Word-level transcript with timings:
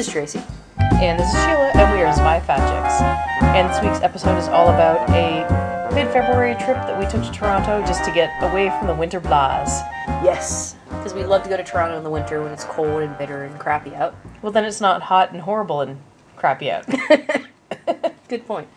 This 0.00 0.06
is 0.06 0.12
Tracy. 0.14 0.42
And 0.78 1.20
this 1.20 1.28
is 1.28 1.34
Sheila, 1.44 1.72
and 1.74 1.94
we 1.94 2.02
are 2.02 2.10
Spy 2.14 2.40
Fat 2.40 2.56
Chicks. 2.56 3.02
And 3.42 3.68
this 3.68 3.82
week's 3.82 4.02
episode 4.02 4.38
is 4.38 4.48
all 4.48 4.68
about 4.68 5.10
a 5.10 5.94
mid-February 5.94 6.54
trip 6.54 6.78
that 6.86 6.98
we 6.98 7.04
took 7.04 7.22
to 7.22 7.30
Toronto 7.30 7.84
just 7.86 8.02
to 8.06 8.10
get 8.10 8.30
away 8.42 8.70
from 8.70 8.86
the 8.86 8.94
winter 8.94 9.20
blahs. 9.20 9.68
Yes, 10.24 10.74
because 10.88 11.12
we 11.12 11.22
love 11.24 11.42
to 11.42 11.50
go 11.50 11.58
to 11.58 11.62
Toronto 11.62 11.98
in 11.98 12.02
the 12.02 12.08
winter 12.08 12.42
when 12.42 12.50
it's 12.50 12.64
cold 12.64 13.02
and 13.02 13.18
bitter 13.18 13.44
and 13.44 13.60
crappy 13.60 13.94
out. 13.94 14.14
Well, 14.40 14.50
then 14.50 14.64
it's 14.64 14.80
not 14.80 15.02
hot 15.02 15.32
and 15.32 15.42
horrible 15.42 15.82
and 15.82 16.00
crappy 16.34 16.70
out. 16.70 16.86
Good 18.28 18.46
point. 18.46 18.68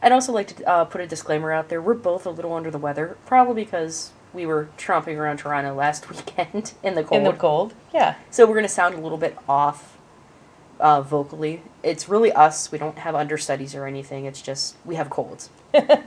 I'd 0.00 0.12
also 0.12 0.32
like 0.32 0.56
to 0.56 0.66
uh, 0.66 0.84
put 0.86 1.02
a 1.02 1.06
disclaimer 1.06 1.52
out 1.52 1.68
there. 1.68 1.82
We're 1.82 1.92
both 1.92 2.24
a 2.24 2.30
little 2.30 2.54
under 2.54 2.70
the 2.70 2.78
weather, 2.78 3.18
probably 3.26 3.64
because 3.64 4.12
we 4.32 4.46
were 4.46 4.70
tromping 4.78 5.18
around 5.18 5.36
Toronto 5.36 5.74
last 5.74 6.08
weekend 6.10 6.72
in 6.82 6.94
the 6.94 7.04
cold. 7.04 7.18
In 7.18 7.24
the 7.30 7.38
cold, 7.38 7.74
yeah. 7.92 8.14
So 8.30 8.46
we're 8.46 8.54
going 8.54 8.64
to 8.64 8.70
sound 8.70 8.94
a 8.94 8.98
little 8.98 9.18
bit 9.18 9.36
off 9.46 9.91
uh, 10.82 11.00
vocally. 11.00 11.62
It's 11.82 12.08
really 12.08 12.32
us. 12.32 12.70
We 12.70 12.76
don't 12.76 12.98
have 12.98 13.14
understudies 13.14 13.74
or 13.74 13.86
anything. 13.86 14.26
It's 14.26 14.42
just 14.42 14.76
we 14.84 14.96
have 14.96 15.08
colds. 15.08 15.48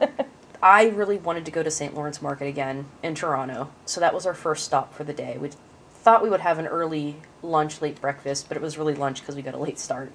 I 0.62 0.88
really 0.90 1.18
wanted 1.18 1.46
to 1.46 1.52
go 1.52 1.64
to 1.64 1.72
St. 1.72 1.96
Lawrence 1.96 2.22
Market 2.22 2.48
again 2.48 2.86
in 3.02 3.16
Toronto, 3.16 3.72
so 3.86 4.00
that 4.02 4.14
was 4.14 4.26
our 4.26 4.34
first 4.34 4.66
stop 4.66 4.94
for 4.94 5.04
the 5.04 5.14
day. 5.14 5.38
We 5.40 5.52
thought 5.92 6.22
we 6.22 6.30
would 6.30 6.42
have 6.42 6.60
an 6.60 6.68
early 6.68 7.18
lunch, 7.42 7.82
late 7.82 8.02
breakfast, 8.02 8.48
but 8.48 8.58
it 8.58 8.64
was 8.64 8.78
really 8.78 8.96
lunch 8.96 9.22
because 9.22 9.36
we 9.36 9.42
got 9.42 9.54
a 9.54 9.60
late 9.60 9.80
start. 9.80 10.12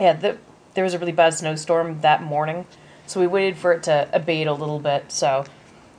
Yeah, 0.00 0.12
the, 0.12 0.38
there 0.74 0.84
was 0.84 0.94
a 0.94 0.98
really 0.98 1.12
bad 1.12 1.34
snowstorm 1.34 2.00
that 2.00 2.22
morning, 2.22 2.66
so 3.06 3.20
we 3.20 3.26
waited 3.26 3.56
for 3.56 3.72
it 3.72 3.82
to 3.84 4.08
abate 4.12 4.46
a 4.46 4.52
little 4.52 4.80
bit. 4.80 5.10
So 5.10 5.44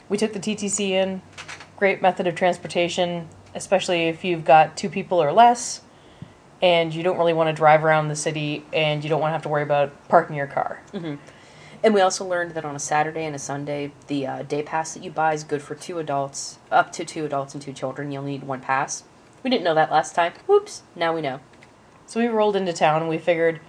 we 0.08 0.18
took 0.18 0.34
the 0.34 0.40
TTC 0.40 0.92
in. 0.92 1.22
Great 1.78 2.02
method 2.02 2.28
of 2.28 2.36
transportation, 2.36 3.30
especially 3.56 4.08
if 4.10 4.24
you've 4.24 4.44
got 4.44 4.76
two 4.76 4.90
people 4.90 5.24
or 5.24 5.32
less, 5.32 5.82
and 6.62 6.94
you 6.94 7.04
don't 7.04 7.18
really 7.18 7.34
want 7.34 7.48
to 7.48 7.54
drive 7.54 7.84
around 7.86 8.08
the 8.08 8.16
city, 8.16 8.66
and 8.74 9.04
you 9.04 9.10
don't 9.10 9.22
want 9.22 9.30
to 9.30 9.34
have 9.34 9.44
to 9.44 9.50
worry 9.50 9.64
about 9.64 10.08
parking 10.10 10.36
your 10.36 10.48
car. 10.48 10.82
And 11.82 11.94
we 11.94 12.02
also 12.02 12.26
learned 12.26 12.52
that 12.52 12.66
on 12.66 12.76
a 12.76 12.80
Saturday 12.80 13.24
and 13.24 13.34
a 13.34 13.40
Sunday, 13.40 13.94
the 14.08 14.28
uh, 14.28 14.44
day 14.44 14.62
pass 14.62 14.94
that 14.94 15.04
you 15.04 15.12
buy 15.12 15.34
is 15.34 15.46
good 15.46 15.62
for 15.62 15.76
two 15.76 15.98
adults, 15.98 16.60
up 16.70 16.92
to 16.92 17.06
two 17.06 17.24
adults 17.24 17.54
and 17.54 17.64
two 17.64 17.72
children. 17.72 18.12
You'll 18.12 18.24
need 18.24 18.44
one 18.44 18.60
pass. 18.60 19.04
We 19.44 19.50
didn't 19.50 19.64
know 19.64 19.76
that 19.76 19.90
last 19.90 20.14
time. 20.14 20.34
Whoops, 20.46 20.84
now 20.94 21.16
we 21.16 21.22
know. 21.22 21.40
So 22.06 22.20
we 22.20 22.28
rolled 22.28 22.58
into 22.58 22.74
town 22.74 23.02
and 23.02 23.10
we 23.10 23.18
figured, 23.18 23.62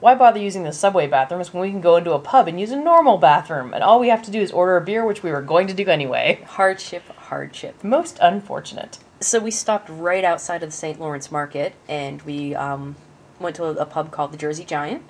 why 0.00 0.14
bother 0.14 0.38
using 0.38 0.64
the 0.64 0.72
subway 0.72 1.06
bathrooms 1.06 1.54
when 1.54 1.62
we 1.62 1.70
can 1.70 1.80
go 1.80 1.96
into 1.96 2.12
a 2.12 2.18
pub 2.18 2.48
and 2.48 2.60
use 2.60 2.72
a 2.72 2.76
normal 2.76 3.16
bathroom? 3.16 3.72
And 3.72 3.82
all 3.82 3.98
we 3.98 4.10
have 4.10 4.22
to 4.24 4.30
do 4.30 4.42
is 4.42 4.52
order 4.52 4.76
a 4.76 4.82
beer, 4.82 5.06
which 5.06 5.22
we 5.22 5.30
were 5.30 5.40
going 5.40 5.66
to 5.68 5.72
do 5.72 5.86
anyway. 5.86 6.44
Hardship, 6.46 7.08
hardship. 7.16 7.82
Most 7.82 8.18
unfortunate. 8.20 8.98
So 9.20 9.40
we 9.40 9.50
stopped 9.50 9.88
right 9.88 10.24
outside 10.24 10.62
of 10.62 10.70
the 10.70 10.76
St. 10.76 11.00
Lawrence 11.00 11.30
Market 11.30 11.74
and 11.88 12.20
we 12.22 12.54
um, 12.54 12.96
went 13.40 13.56
to 13.56 13.64
a, 13.64 13.72
a 13.74 13.86
pub 13.86 14.10
called 14.10 14.32
the 14.32 14.36
Jersey 14.36 14.64
Giant. 14.64 15.02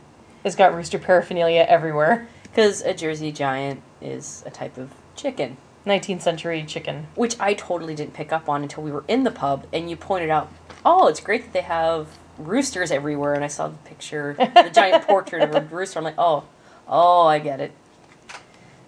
It's 0.45 0.57
got 0.57 0.75
rooster 0.75 0.99
paraphernalia 0.99 1.65
everywhere. 1.69 2.29
Because 2.43 2.83
a 2.83 2.95
Jersey 2.95 3.33
Giant 3.33 3.83
is 4.01 4.45
a 4.47 4.51
type 4.51 4.79
of 4.79 4.93
chicken, 5.17 5.57
19th 5.87 6.23
century 6.23 6.63
chicken. 6.65 7.09
which 7.17 7.39
I 7.41 7.55
totally 7.55 7.97
didn't 7.97 8.15
pick 8.15 8.33
up 8.33 8.49
on 8.49 8.63
until 8.63 8.85
we 8.85 8.93
were 8.93 9.05
in 9.09 9.25
the 9.25 9.33
pub 9.33 9.67
and 9.73 9.91
you 9.91 9.97
pointed 9.97 10.31
out, 10.31 10.53
oh, 10.85 11.09
it's 11.09 11.21
great 11.21 11.43
that 11.43 11.53
they 11.53 11.63
have 11.63 12.07
roosters 12.39 12.93
everywhere. 12.93 13.35
And 13.35 13.43
I 13.43 13.49
saw 13.49 13.69
the 13.69 13.79
picture, 13.79 14.35
the 14.39 14.71
giant 14.73 15.05
portrait 15.09 15.43
of 15.43 15.55
a 15.55 15.63
rooster. 15.63 15.99
I'm 15.99 16.05
like, 16.05 16.15
oh, 16.19 16.45
oh, 16.87 17.27
I 17.27 17.41
get 17.41 17.61
it. 17.61 17.73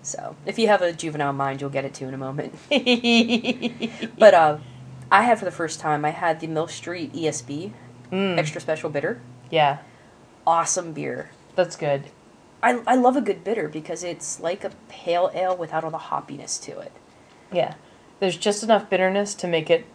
So 0.03 0.37
if 0.47 0.56
you 0.56 0.69
have 0.69 0.83
a 0.83 0.92
juvenile 0.92 1.33
mind, 1.33 1.61
you'll 1.61 1.70
get 1.70 1.84
it 1.84 1.94
too 1.94 2.06
in 2.06 2.15
a 2.15 2.19
moment. 2.19 2.55
But 4.19 4.34
uh, 4.34 4.59
I 5.11 5.22
had 5.22 5.39
for 5.39 5.44
the 5.44 5.50
first 5.50 5.81
time, 5.81 6.05
I 6.05 6.11
had 6.11 6.41
the 6.41 6.47
Mill 6.47 6.69
Street 6.69 7.12
ESB 7.12 7.72
Mm, 8.12 8.39
extra 8.39 8.61
special 8.61 8.89
bitter. 8.91 9.21
yeah, 9.50 9.78
Awesome 10.47 10.93
beer. 10.93 11.31
that's 11.56 11.75
good. 11.77 12.05
I, 12.62 12.81
I 12.87 12.94
love 12.94 13.17
a 13.17 13.21
good 13.21 13.43
bitter 13.44 13.69
because 13.69 14.03
it's 14.05 14.39
like 14.41 14.62
a 14.65 14.71
pale 14.89 15.31
ale 15.34 15.56
without 15.56 15.83
all 15.84 15.91
the 15.91 15.99
hoppiness 15.99 16.61
to 16.62 16.78
it. 16.81 16.93
Yeah. 17.53 17.75
There's 18.21 18.37
just 18.37 18.62
enough 18.62 18.89
bitterness 18.89 19.34
to 19.34 19.47
make 19.49 19.71
it 19.71 19.87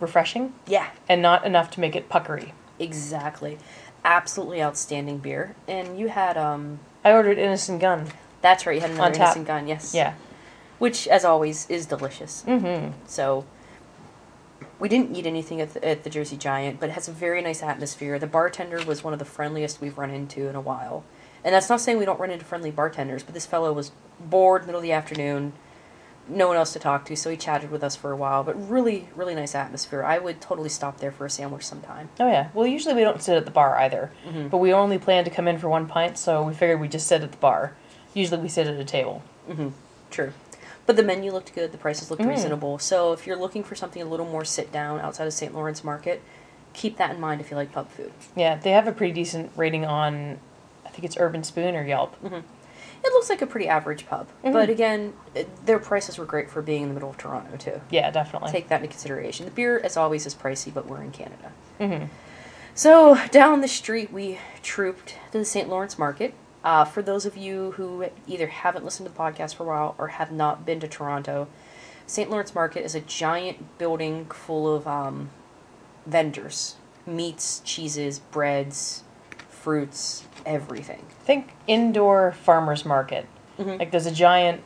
refreshing 0.00 0.52
Yeah, 0.66 0.88
and 1.08 1.20
not 1.22 1.44
enough 1.46 1.70
to 1.72 1.80
make 1.80 1.96
it 1.96 2.08
puckery. 2.08 2.52
exactly. 2.78 3.58
Absolutely 4.04 4.62
outstanding 4.62 5.18
beer. 5.18 5.56
And 5.66 5.98
you 5.98 6.08
had 6.08 6.36
um 6.36 6.78
I 7.04 7.12
ordered 7.12 7.38
Innis 7.38 7.68
& 7.74 7.78
Gunn. 7.80 8.06
that's 8.42 8.66
right, 8.66 8.74
you 8.76 8.80
had 8.82 8.90
another 8.90 9.14
Innis 9.16 9.34
& 9.36 9.44
Gunn, 9.46 9.66
yes. 9.66 9.94
Yeah. 9.94 10.14
Which 10.78 11.08
as 11.08 11.24
always 11.24 11.68
is 11.70 11.86
delicious. 11.86 12.44
Mm-hmm. 12.46 12.92
So 13.06 13.44
we 14.78 14.88
didn't 14.88 15.16
eat 15.16 15.26
anything 15.26 15.60
at 15.60 15.74
the, 15.74 15.84
at 15.88 16.04
the 16.04 16.10
Jersey 16.10 16.36
Giant, 16.36 16.80
but 16.80 16.90
it 16.90 16.92
has 16.92 17.08
a 17.08 17.12
very 17.12 17.40
nice 17.42 17.62
atmosphere. 17.62 18.18
The 18.18 18.26
bartender 18.26 18.84
was 18.84 19.02
one 19.02 19.12
of 19.12 19.18
the 19.18 19.24
friendliest 19.24 19.80
we've 19.80 19.96
run 19.98 20.10
into 20.10 20.48
in 20.48 20.54
a 20.54 20.60
while. 20.60 21.04
And 21.44 21.54
that's 21.54 21.68
not 21.68 21.80
saying 21.80 21.98
we 21.98 22.04
don't 22.04 22.18
run 22.20 22.30
into 22.30 22.44
friendly 22.44 22.70
bartenders, 22.70 23.22
but 23.22 23.32
this 23.34 23.46
fellow 23.46 23.72
was 23.72 23.92
bored 24.20 24.66
middle 24.66 24.78
of 24.80 24.82
the 24.82 24.92
afternoon, 24.92 25.52
no 26.28 26.48
one 26.48 26.56
else 26.56 26.72
to 26.72 26.80
talk 26.80 27.04
to, 27.04 27.14
so 27.16 27.30
he 27.30 27.36
chatted 27.36 27.70
with 27.70 27.84
us 27.84 27.94
for 27.94 28.10
a 28.10 28.16
while. 28.16 28.42
But 28.42 28.68
really, 28.68 29.08
really 29.14 29.34
nice 29.36 29.54
atmosphere. 29.54 30.02
I 30.02 30.18
would 30.18 30.40
totally 30.40 30.68
stop 30.68 30.98
there 30.98 31.12
for 31.12 31.24
a 31.24 31.30
sandwich 31.30 31.64
sometime. 31.64 32.08
Oh 32.18 32.26
yeah. 32.28 32.48
Well, 32.52 32.66
usually 32.66 32.94
we 32.96 33.02
don't 33.02 33.22
sit 33.22 33.36
at 33.36 33.44
the 33.44 33.52
bar 33.52 33.76
either, 33.78 34.10
Mhm. 34.28 34.50
but 34.50 34.56
we 34.58 34.72
only 34.72 34.98
plan 34.98 35.22
to 35.24 35.30
come 35.30 35.46
in 35.46 35.56
for 35.58 35.68
one 35.68 35.86
pint, 35.86 36.18
so 36.18 36.42
we 36.42 36.52
figured 36.52 36.80
we'd 36.80 36.90
just 36.90 37.06
sit 37.06 37.22
at 37.22 37.30
the 37.30 37.38
bar. 37.38 37.76
Usually 38.12 38.40
we 38.40 38.48
sit 38.48 38.66
at 38.66 38.74
a 38.74 38.84
table. 38.84 39.22
hmm 39.46 39.68
True. 40.10 40.32
But 40.86 40.96
the 40.96 41.02
menu 41.02 41.32
looked 41.32 41.54
good. 41.54 41.72
The 41.72 41.78
prices 41.78 42.10
looked 42.10 42.22
Mm. 42.22 42.28
reasonable. 42.28 42.78
So 42.78 43.12
if 43.12 43.26
you're 43.26 43.36
looking 43.36 43.62
for 43.64 43.74
something 43.74 44.00
a 44.00 44.04
little 44.04 44.26
more 44.26 44.44
sit 44.44 44.70
down 44.72 45.00
outside 45.00 45.26
of 45.26 45.32
St. 45.32 45.52
Lawrence 45.54 45.82
Market, 45.82 46.22
keep 46.72 46.96
that 46.98 47.10
in 47.10 47.20
mind 47.20 47.40
if 47.40 47.50
you 47.50 47.56
like 47.56 47.72
pub 47.72 47.88
food. 47.90 48.12
Yeah, 48.36 48.56
they 48.56 48.70
have 48.70 48.86
a 48.86 48.92
pretty 48.92 49.12
decent 49.12 49.50
rating 49.56 49.84
on, 49.84 50.38
I 50.84 50.90
think 50.90 51.04
it's 51.04 51.16
Urban 51.18 51.42
Spoon 51.42 51.74
or 51.74 51.82
Yelp. 51.84 52.16
It 52.24 53.12
looks 53.12 53.28
like 53.30 53.42
a 53.42 53.46
pretty 53.46 53.68
average 53.68 54.06
pub. 54.06 54.28
Mhm. 54.44 54.52
But 54.52 54.68
again, 54.68 55.12
it- 55.34 55.66
their 55.66 55.78
prices 55.78 56.18
were 56.18 56.24
great 56.24 56.50
for 56.50 56.62
being 56.62 56.82
in 56.82 56.88
the 56.88 56.94
middle 56.94 57.10
of 57.10 57.16
Toronto, 57.18 57.56
too. 57.56 57.80
Yeah, 57.90 58.10
definitely. 58.10 58.50
Take 58.52 58.68
that 58.68 58.76
into 58.76 58.88
consideration. 58.88 59.44
The 59.44 59.52
beer, 59.52 59.80
as 59.84 59.96
always, 59.96 60.24
is 60.26 60.34
pricey, 60.34 60.72
but 60.72 60.86
we're 60.86 61.02
in 61.02 61.10
Canada. 61.12 61.52
hmm 61.78 62.04
So 62.74 63.16
down 63.30 63.60
the 63.60 63.68
street, 63.68 64.12
we 64.12 64.38
trooped 64.62 65.14
to 65.32 65.38
the 65.38 65.44
St. 65.44 65.68
Lawrence 65.68 65.98
Market. 65.98 66.34
Uh, 66.66 66.84
for 66.84 67.00
those 67.00 67.24
of 67.24 67.36
you 67.36 67.70
who 67.76 68.04
either 68.26 68.48
haven't 68.48 68.84
listened 68.84 69.08
to 69.08 69.14
the 69.14 69.18
podcast 69.18 69.54
for 69.54 69.62
a 69.62 69.66
while 69.66 69.94
or 69.98 70.08
have 70.08 70.32
not 70.32 70.66
been 70.66 70.80
to 70.80 70.88
Toronto, 70.88 71.46
St. 72.08 72.28
Lawrence 72.28 72.56
Market 72.56 72.84
is 72.84 72.96
a 72.96 73.00
giant 73.00 73.78
building 73.78 74.24
full 74.26 74.74
of 74.74 74.84
um, 74.86 75.30
vendors 76.06 76.74
meats, 77.06 77.60
cheeses, 77.64 78.18
breads, 78.18 79.04
fruits, 79.48 80.24
everything. 80.44 81.04
Think 81.24 81.52
indoor 81.68 82.32
farmers 82.32 82.84
market. 82.84 83.26
Mhm. 83.60 83.78
Like 83.78 83.92
there's 83.92 84.06
a 84.06 84.10
giant 84.10 84.60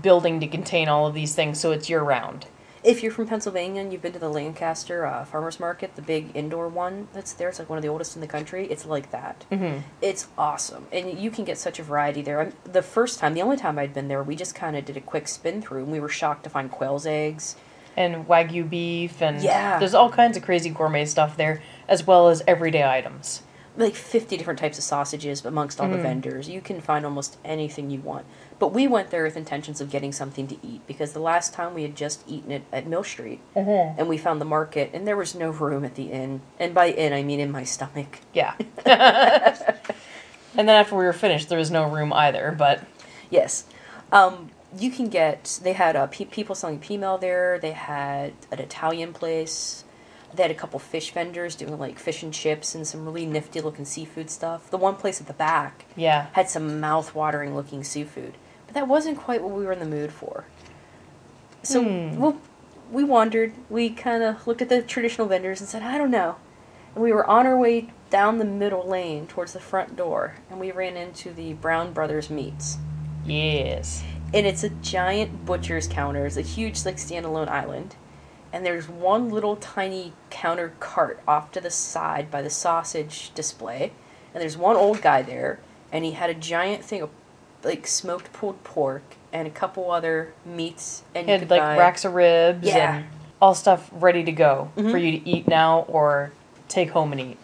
building 0.00 0.40
to 0.40 0.46
contain 0.46 0.88
all 0.88 1.06
of 1.06 1.12
these 1.12 1.34
things, 1.34 1.60
so 1.60 1.70
it's 1.70 1.90
year 1.90 2.00
round. 2.00 2.46
If 2.84 3.02
you're 3.02 3.12
from 3.12 3.26
Pennsylvania 3.26 3.80
and 3.80 3.90
you've 3.90 4.02
been 4.02 4.12
to 4.12 4.18
the 4.18 4.28
Lancaster 4.28 5.06
uh, 5.06 5.24
Farmers 5.24 5.58
Market, 5.58 5.96
the 5.96 6.02
big 6.02 6.30
indoor 6.34 6.68
one 6.68 7.08
that's 7.14 7.32
there, 7.32 7.48
it's 7.48 7.58
like 7.58 7.70
one 7.70 7.78
of 7.78 7.82
the 7.82 7.88
oldest 7.88 8.14
in 8.14 8.20
the 8.20 8.26
country. 8.26 8.66
It's 8.66 8.84
like 8.84 9.10
that. 9.10 9.46
Mm-hmm. 9.50 9.78
It's 10.02 10.26
awesome, 10.36 10.86
and 10.92 11.18
you 11.18 11.30
can 11.30 11.44
get 11.46 11.56
such 11.56 11.78
a 11.78 11.82
variety 11.82 12.20
there. 12.20 12.42
I'm, 12.42 12.52
the 12.64 12.82
first 12.82 13.18
time, 13.18 13.32
the 13.32 13.40
only 13.40 13.56
time 13.56 13.78
I'd 13.78 13.94
been 13.94 14.08
there, 14.08 14.22
we 14.22 14.36
just 14.36 14.54
kind 14.54 14.76
of 14.76 14.84
did 14.84 14.98
a 14.98 15.00
quick 15.00 15.28
spin 15.28 15.62
through, 15.62 15.84
and 15.84 15.92
we 15.92 15.98
were 15.98 16.10
shocked 16.10 16.44
to 16.44 16.50
find 16.50 16.70
quail's 16.70 17.06
eggs. 17.06 17.56
And 17.96 18.26
wagyu 18.28 18.68
beef, 18.68 19.22
and 19.22 19.40
Yeah. 19.40 19.78
there's 19.78 19.94
all 19.94 20.10
kinds 20.10 20.36
of 20.36 20.42
crazy 20.42 20.68
gourmet 20.68 21.06
stuff 21.06 21.38
there, 21.38 21.62
as 21.88 22.06
well 22.06 22.28
as 22.28 22.42
everyday 22.46 22.84
items. 22.84 23.42
Like 23.76 23.94
50 23.96 24.36
different 24.36 24.60
types 24.60 24.78
of 24.78 24.84
sausages 24.84 25.44
amongst 25.44 25.80
all 25.80 25.88
the 25.88 25.96
Mhm. 25.96 26.02
vendors. 26.02 26.48
You 26.48 26.60
can 26.60 26.80
find 26.80 27.04
almost 27.04 27.38
anything 27.44 27.90
you 27.90 28.00
want. 28.00 28.24
But 28.60 28.68
we 28.72 28.86
went 28.86 29.10
there 29.10 29.24
with 29.24 29.36
intentions 29.36 29.80
of 29.80 29.90
getting 29.90 30.12
something 30.12 30.46
to 30.46 30.56
eat 30.64 30.86
because 30.86 31.12
the 31.12 31.18
last 31.20 31.52
time 31.52 31.74
we 31.74 31.82
had 31.82 31.96
just 31.96 32.22
eaten 32.28 32.52
it 32.52 32.62
at 32.72 32.86
Mill 32.86 33.02
Street 33.02 33.40
Mm-hmm. 33.56 33.98
and 33.98 34.08
we 34.08 34.16
found 34.16 34.40
the 34.40 34.44
market 34.44 34.90
and 34.94 35.08
there 35.08 35.16
was 35.16 35.34
no 35.34 35.50
room 35.50 35.84
at 35.84 35.96
the 35.96 36.12
inn. 36.12 36.42
And 36.60 36.72
by 36.72 36.90
inn, 36.90 37.12
I 37.12 37.24
mean 37.24 37.40
in 37.40 37.50
my 37.50 37.64
stomach. 37.64 38.20
Yeah. 38.32 38.54
and 38.86 40.68
then 40.68 40.70
after 40.70 40.94
we 40.96 41.04
were 41.04 41.12
finished, 41.12 41.48
there 41.48 41.58
was 41.58 41.70
no 41.70 41.84
room 41.88 42.12
either, 42.12 42.54
but 42.56 42.80
Yes. 43.30 43.64
Um, 44.12 44.50
you 44.78 44.90
can 44.90 45.08
get, 45.08 45.58
they 45.62 45.72
had 45.72 45.96
uh, 45.96 46.06
pe- 46.06 46.26
people 46.26 46.54
selling 46.54 46.78
peameal 46.78 47.20
there. 47.20 47.58
They 47.58 47.72
had 47.72 48.32
an 48.52 48.60
Italian 48.60 49.12
place. 49.12 49.83
They 50.34 50.42
had 50.42 50.50
a 50.50 50.54
couple 50.54 50.78
fish 50.80 51.12
vendors 51.12 51.54
doing 51.54 51.78
like 51.78 51.98
fish 51.98 52.22
and 52.22 52.32
chips 52.32 52.74
and 52.74 52.86
some 52.86 53.04
really 53.04 53.26
nifty 53.26 53.60
looking 53.60 53.84
seafood 53.84 54.30
stuff. 54.30 54.70
The 54.70 54.78
one 54.78 54.96
place 54.96 55.20
at 55.20 55.26
the 55.26 55.32
back 55.32 55.84
yeah. 55.96 56.26
had 56.32 56.48
some 56.48 56.80
mouth-watering 56.80 57.54
looking 57.54 57.84
seafood, 57.84 58.34
but 58.66 58.74
that 58.74 58.88
wasn't 58.88 59.18
quite 59.18 59.42
what 59.42 59.52
we 59.52 59.64
were 59.64 59.72
in 59.72 59.78
the 59.78 59.86
mood 59.86 60.12
for. 60.12 60.44
So 61.62 61.82
Hmm. 61.82 62.18
well, 62.18 62.38
we 62.90 63.04
wandered. 63.04 63.54
We 63.70 63.90
kind 63.90 64.22
of 64.22 64.46
looked 64.46 64.62
at 64.62 64.68
the 64.68 64.82
traditional 64.82 65.26
vendors 65.28 65.60
and 65.60 65.68
said, 65.68 65.82
I 65.82 65.98
don't 65.98 66.10
know. 66.10 66.36
And 66.94 67.02
we 67.02 67.12
were 67.12 67.26
on 67.26 67.46
our 67.46 67.56
way 67.56 67.90
down 68.10 68.38
the 68.38 68.44
middle 68.44 68.86
lane 68.86 69.26
towards 69.26 69.52
the 69.52 69.60
front 69.60 69.96
door, 69.96 70.36
and 70.50 70.60
we 70.60 70.70
ran 70.70 70.96
into 70.96 71.32
the 71.32 71.54
Brown 71.54 71.92
Brothers 71.92 72.30
Meats. 72.30 72.78
Yes. 73.24 74.04
And 74.32 74.46
it's 74.46 74.62
a 74.62 74.68
giant 74.68 75.44
butcher's 75.44 75.88
counter. 75.88 76.26
It's 76.26 76.36
a 76.36 76.42
huge, 76.42 76.84
like, 76.84 76.96
standalone 76.96 77.48
island. 77.48 77.96
And 78.54 78.64
there's 78.64 78.88
one 78.88 79.30
little 79.30 79.56
tiny 79.56 80.12
counter 80.30 80.72
cart 80.78 81.18
off 81.26 81.50
to 81.50 81.60
the 81.60 81.70
side 81.70 82.30
by 82.30 82.40
the 82.40 82.48
sausage 82.48 83.32
display, 83.34 83.90
and 84.32 84.40
there's 84.40 84.56
one 84.56 84.76
old 84.76 85.02
guy 85.02 85.22
there, 85.22 85.58
and 85.90 86.04
he 86.04 86.12
had 86.12 86.30
a 86.30 86.34
giant 86.34 86.84
thing 86.84 87.02
of 87.02 87.10
like 87.64 87.84
smoked 87.84 88.32
pulled 88.32 88.62
pork 88.62 89.02
and 89.32 89.48
a 89.48 89.50
couple 89.50 89.90
other 89.90 90.32
meats, 90.46 91.02
and 91.16 91.26
He 91.26 91.32
you 91.32 91.38
had 91.40 91.50
like 91.50 91.62
buy- 91.62 91.76
racks 91.78 92.04
of 92.04 92.14
ribs 92.14 92.64
Yeah. 92.68 92.94
and 92.98 93.06
all 93.42 93.54
stuff 93.56 93.90
ready 93.92 94.22
to 94.22 94.30
go 94.30 94.70
for 94.76 94.82
Mhm. 94.82 95.02
you 95.04 95.18
to 95.18 95.28
eat 95.28 95.48
now 95.48 95.84
or 95.88 96.30
take 96.68 96.90
home 96.90 97.10
and 97.10 97.20
eat. 97.20 97.38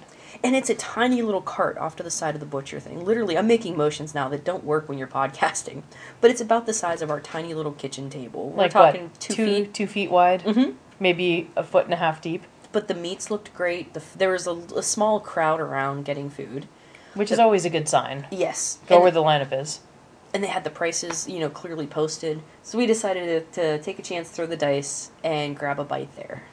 And 0.44 0.54
it's 0.54 0.70
a 0.70 0.74
tiny 0.76 1.22
little 1.22 1.42
cart 1.42 1.76
off 1.76 1.96
to 1.96 2.04
the 2.04 2.10
side 2.10 2.34
of 2.34 2.40
the 2.40 2.46
butcher 2.46 2.78
thing. 2.78 3.04
Literally, 3.04 3.36
I'm 3.36 3.48
making 3.48 3.76
motions 3.76 4.14
now 4.14 4.28
that 4.28 4.44
don't 4.44 4.62
work 4.64 4.88
when 4.88 4.96
you're 4.96 5.08
podcasting, 5.08 5.82
but 6.20 6.30
it's 6.30 6.40
about 6.40 6.66
the 6.66 6.72
size 6.72 7.02
of 7.02 7.10
our 7.10 7.18
tiny 7.20 7.52
little 7.52 7.72
kitchen 7.72 8.08
table. 8.08 8.50
We're 8.50 8.62
like 8.62 8.70
talking 8.70 9.02
what? 9.04 9.20
two, 9.20 9.34
two 9.34 9.44
feet. 9.46 9.74
two 9.74 9.86
feet 9.88 10.10
wide, 10.12 10.42
hmm 10.42 10.70
maybe 11.00 11.50
a 11.56 11.64
foot 11.64 11.86
and 11.86 11.94
a 11.94 11.96
half 11.96 12.20
deep, 12.20 12.44
But 12.72 12.86
the 12.86 12.94
meats 12.94 13.30
looked 13.30 13.52
great. 13.54 13.94
The, 13.94 14.02
there 14.16 14.30
was 14.30 14.46
a, 14.46 14.52
a 14.76 14.82
small 14.82 15.18
crowd 15.18 15.58
around 15.60 16.04
getting 16.04 16.30
food. 16.30 16.68
which 17.14 17.32
is 17.32 17.38
always 17.40 17.64
a 17.64 17.70
good 17.70 17.88
sign. 17.88 18.26
Yes, 18.30 18.78
Go 18.86 18.96
and, 18.96 19.02
where 19.02 19.10
the 19.10 19.22
lineup 19.22 19.52
is. 19.58 19.80
and 20.32 20.44
they 20.44 20.48
had 20.48 20.62
the 20.62 20.70
prices, 20.70 21.26
you 21.28 21.40
know, 21.40 21.48
clearly 21.50 21.86
posted. 21.88 22.40
So 22.62 22.78
we 22.78 22.86
decided 22.86 23.52
to, 23.54 23.60
to 23.78 23.82
take 23.82 23.98
a 23.98 24.02
chance, 24.02 24.28
throw 24.30 24.46
the 24.46 24.56
dice, 24.56 25.10
and 25.24 25.56
grab 25.56 25.80
a 25.80 25.84
bite 25.84 26.14
there. 26.16 26.44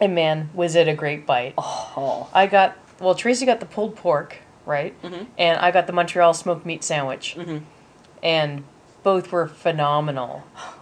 And 0.00 0.14
man, 0.14 0.48
was 0.54 0.74
it 0.76 0.88
a 0.88 0.94
great 0.94 1.26
bite! 1.26 1.54
Oh, 1.58 2.28
I 2.32 2.46
got 2.46 2.76
well. 3.00 3.14
Tracy 3.14 3.44
got 3.46 3.60
the 3.60 3.66
pulled 3.66 3.96
pork, 3.96 4.36
right? 4.66 4.94
Mhm. 5.02 5.26
And 5.38 5.58
I 5.58 5.70
got 5.70 5.86
the 5.86 5.92
Montreal 5.94 6.32
smoked 6.34 6.64
meat 6.66 6.84
sandwich, 6.84 7.32
hmm 7.34 7.58
and 8.22 8.64
both 9.02 9.30
were 9.32 9.46
phenomenal. 9.46 10.42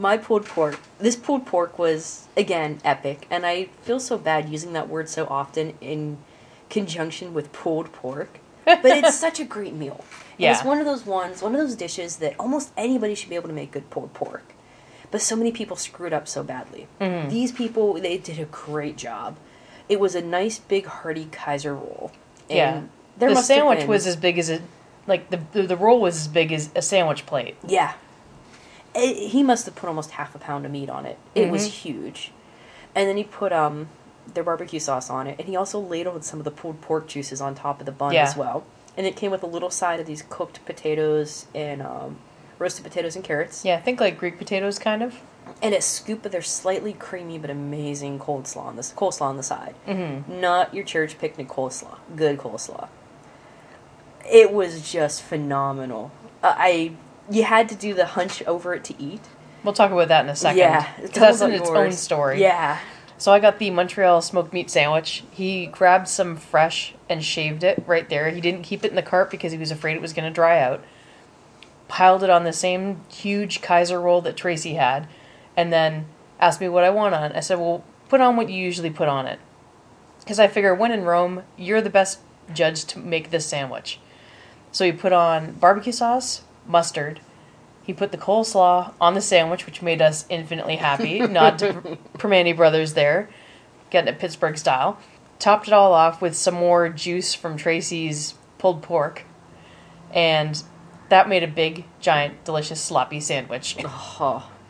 my 0.00 0.16
pulled 0.16 0.46
pork. 0.46 0.80
This 0.98 1.14
pulled 1.14 1.44
pork 1.46 1.78
was 1.78 2.26
again 2.36 2.80
epic, 2.84 3.26
and 3.30 3.44
I 3.44 3.64
feel 3.82 4.00
so 4.00 4.16
bad 4.16 4.48
using 4.48 4.72
that 4.72 4.88
word 4.88 5.08
so 5.10 5.26
often 5.26 5.74
in 5.80 6.16
conjunction 6.70 7.34
with 7.34 7.52
pulled 7.52 7.92
pork. 7.92 8.38
But 8.64 8.84
it's 8.84 9.18
such 9.26 9.38
a 9.40 9.44
great 9.44 9.74
meal. 9.74 10.02
And 10.38 10.54
It's 10.56 10.64
one 10.64 10.78
of 10.78 10.86
those 10.86 11.04
ones, 11.04 11.42
one 11.42 11.54
of 11.54 11.60
those 11.60 11.76
dishes 11.76 12.16
that 12.16 12.34
almost 12.38 12.70
anybody 12.76 13.14
should 13.14 13.28
be 13.28 13.34
able 13.36 13.48
to 13.48 13.54
make 13.54 13.72
good 13.72 13.90
pulled 13.90 14.14
pork. 14.14 14.54
But 15.10 15.20
so 15.20 15.36
many 15.36 15.52
people 15.52 15.76
screwed 15.76 16.12
up 16.14 16.26
so 16.26 16.42
badly. 16.42 16.86
Mhm. 17.00 17.28
These 17.28 17.52
people, 17.52 17.94
they 17.94 18.16
did 18.16 18.38
a 18.38 18.44
great 18.46 18.96
job. 18.96 19.36
It 19.88 20.00
was 20.00 20.14
a 20.14 20.22
nice, 20.22 20.58
big, 20.58 20.86
hearty 20.86 21.28
Kaiser 21.30 21.74
roll. 21.74 22.12
And 22.48 22.56
Yeah. 22.56 22.80
there 23.18 23.28
the 23.34 23.42
sandwich 23.42 23.86
was 23.86 24.06
as 24.06 24.16
big 24.16 24.38
as 24.38 24.48
a 24.48 24.60
like 25.06 25.28
the, 25.30 25.40
the 25.52 25.62
the 25.64 25.76
roll 25.76 26.00
was 26.00 26.16
as 26.16 26.28
big 26.28 26.52
as 26.52 26.70
a 26.74 26.80
sandwich 26.80 27.26
plate. 27.26 27.56
Yeah. 27.66 27.92
It, 28.94 29.30
he 29.30 29.42
must 29.42 29.66
have 29.66 29.74
put 29.76 29.88
almost 29.88 30.12
half 30.12 30.34
a 30.34 30.38
pound 30.38 30.64
of 30.66 30.72
meat 30.72 30.90
on 30.90 31.06
it. 31.06 31.18
It 31.34 31.50
was 31.50 31.66
Mhm. 31.68 31.70
huge. 31.72 32.32
And 32.94 33.08
then 33.08 33.16
he 33.16 33.24
put 33.24 33.52
um 33.52 33.88
their 34.34 34.44
barbecue 34.44 34.78
sauce 34.80 35.10
on 35.10 35.26
it, 35.26 35.36
and 35.38 35.48
he 35.48 35.56
also 35.56 35.78
ladled 35.80 36.24
some 36.24 36.38
of 36.38 36.44
the 36.44 36.50
pulled 36.50 36.80
pork 36.80 37.08
juices 37.08 37.40
on 37.40 37.54
top 37.54 37.80
of 37.80 37.86
the 37.86 37.92
bun 37.92 38.12
Yeah. 38.12 38.22
as 38.24 38.36
well. 38.36 38.64
And 38.96 39.06
it 39.06 39.16
came 39.16 39.30
with 39.30 39.42
a 39.42 39.46
little 39.46 39.70
side 39.70 39.98
of 40.00 40.06
these 40.06 40.22
cooked 40.28 40.64
potatoes 40.66 41.46
and 41.54 41.80
um, 41.82 42.18
roasted 42.58 42.84
potatoes 42.84 43.16
and 43.16 43.24
carrots, 43.24 43.64
Yeah, 43.64 43.76
I 43.76 43.80
think 43.80 44.00
like 44.00 44.18
Greek 44.18 44.38
potatoes, 44.38 44.78
kind 44.78 45.02
of. 45.02 45.20
and 45.62 45.74
a 45.74 45.80
scoop 45.80 46.24
of 46.26 46.30
their 46.32 46.42
slightly 46.42 46.92
creamy 46.92 47.38
but 47.38 47.50
amazing 47.50 48.18
cold 48.20 48.46
slaw 48.46 48.64
on 48.66 48.76
this 48.76 48.92
coleslaw 48.92 49.22
on 49.22 49.36
the 49.36 49.42
side. 49.42 49.74
Mm-hmm. 49.88 50.40
Not 50.40 50.74
your 50.74 50.84
church 50.84 51.18
picnic 51.18 51.48
coleslaw. 51.48 51.96
Good 52.14 52.38
coleslaw. 52.38 52.88
It 54.30 54.52
was 54.52 54.88
just 54.92 55.22
phenomenal. 55.22 56.12
I 56.42 56.92
you 57.30 57.44
had 57.44 57.68
to 57.68 57.74
do 57.74 57.94
the 57.94 58.06
hunch 58.06 58.42
over 58.44 58.74
it 58.74 58.84
to 58.84 59.02
eat. 59.02 59.20
We'll 59.62 59.74
talk 59.74 59.90
about 59.90 60.08
that 60.08 60.24
in 60.24 60.30
a 60.30 60.36
second. 60.36 60.58
Yeah, 60.58 60.88
that's 61.12 61.40
in 61.40 61.52
its 61.52 61.68
yours. 61.68 61.76
own 61.78 61.92
story. 61.92 62.40
Yeah, 62.40 62.78
So 63.18 63.30
I 63.32 63.40
got 63.40 63.58
the 63.58 63.70
Montreal 63.70 64.22
smoked 64.22 64.52
meat 64.52 64.70
sandwich. 64.70 65.22
He 65.30 65.66
grabbed 65.66 66.08
some 66.08 66.36
fresh 66.36 66.94
and 67.08 67.22
shaved 67.22 67.62
it 67.62 67.82
right 67.86 68.08
there. 68.08 68.30
He 68.30 68.40
didn't 68.40 68.62
keep 68.62 68.84
it 68.84 68.88
in 68.90 68.96
the 68.96 69.02
cart 69.02 69.30
because 69.30 69.52
he 69.52 69.58
was 69.58 69.70
afraid 69.70 69.96
it 69.96 70.00
was 70.02 70.12
going 70.14 70.24
to 70.28 70.34
dry 70.34 70.60
out. 70.60 70.82
Piled 71.88 72.22
it 72.22 72.30
on 72.30 72.44
the 72.44 72.52
same 72.52 73.00
huge 73.10 73.60
Kaiser 73.60 74.00
roll 74.00 74.20
that 74.22 74.36
Tracy 74.36 74.74
had, 74.74 75.08
and 75.56 75.72
then 75.72 76.06
asked 76.38 76.60
me 76.60 76.68
what 76.68 76.84
I 76.84 76.90
want 76.90 77.14
on. 77.14 77.32
it. 77.32 77.36
I 77.36 77.40
said, 77.40 77.58
"Well, 77.58 77.82
put 78.08 78.20
on 78.20 78.36
what 78.36 78.48
you 78.48 78.56
usually 78.56 78.90
put 78.90 79.08
on 79.08 79.26
it." 79.26 79.40
Because 80.20 80.38
I 80.38 80.46
figure 80.46 80.74
when 80.74 80.92
in 80.92 81.02
Rome, 81.04 81.42
you're 81.56 81.80
the 81.82 81.90
best 81.90 82.20
judge 82.54 82.84
to 82.86 82.98
make 83.00 83.30
this 83.30 83.44
sandwich. 83.46 83.98
So 84.70 84.84
he 84.84 84.92
put 84.92 85.12
on 85.12 85.52
barbecue 85.54 85.92
sauce, 85.92 86.42
mustard. 86.66 87.20
He 87.82 87.92
put 87.92 88.12
the 88.12 88.18
coleslaw 88.18 88.92
on 89.00 89.14
the 89.14 89.20
sandwich, 89.20 89.66
which 89.66 89.82
made 89.82 90.02
us 90.02 90.26
infinitely 90.28 90.76
happy. 90.76 91.18
Nod 91.26 91.58
to 91.60 91.98
Primanti 92.18 92.56
Brothers 92.56 92.94
there, 92.94 93.30
getting 93.90 94.12
it 94.12 94.18
Pittsburgh 94.18 94.56
style. 94.56 94.98
Topped 95.38 95.68
it 95.68 95.72
all 95.72 95.92
off 95.92 96.20
with 96.20 96.36
some 96.36 96.54
more 96.54 96.88
juice 96.88 97.34
from 97.34 97.56
Tracy's 97.56 98.34
pulled 98.58 98.82
pork. 98.82 99.24
And 100.12 100.62
that 101.08 101.28
made 101.28 101.42
a 101.42 101.48
big, 101.48 101.84
giant, 102.00 102.44
delicious, 102.44 102.80
sloppy 102.80 103.20
sandwich. 103.20 103.76
Oh. 103.84 104.50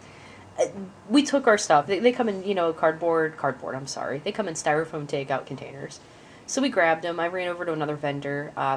We 1.08 1.22
took 1.22 1.46
our 1.46 1.56
stuff. 1.56 1.87
They, 1.87 2.00
they 2.00 2.12
come 2.12 2.28
in, 2.28 2.44
you 2.44 2.54
know, 2.54 2.75
cardboard, 2.75 3.38
cardboard, 3.38 3.75
I'm 3.75 3.87
sorry. 3.87 4.19
They 4.22 4.31
come 4.31 4.46
in 4.46 4.52
styrofoam 4.52 5.08
takeout 5.08 5.46
containers. 5.46 6.00
So 6.46 6.60
we 6.60 6.69
grabbed 6.69 7.02
them. 7.02 7.19
I 7.19 7.28
ran 7.28 7.48
over 7.48 7.64
to 7.64 7.72
another 7.72 7.96
vendor, 7.96 8.52
uh, 8.58 8.76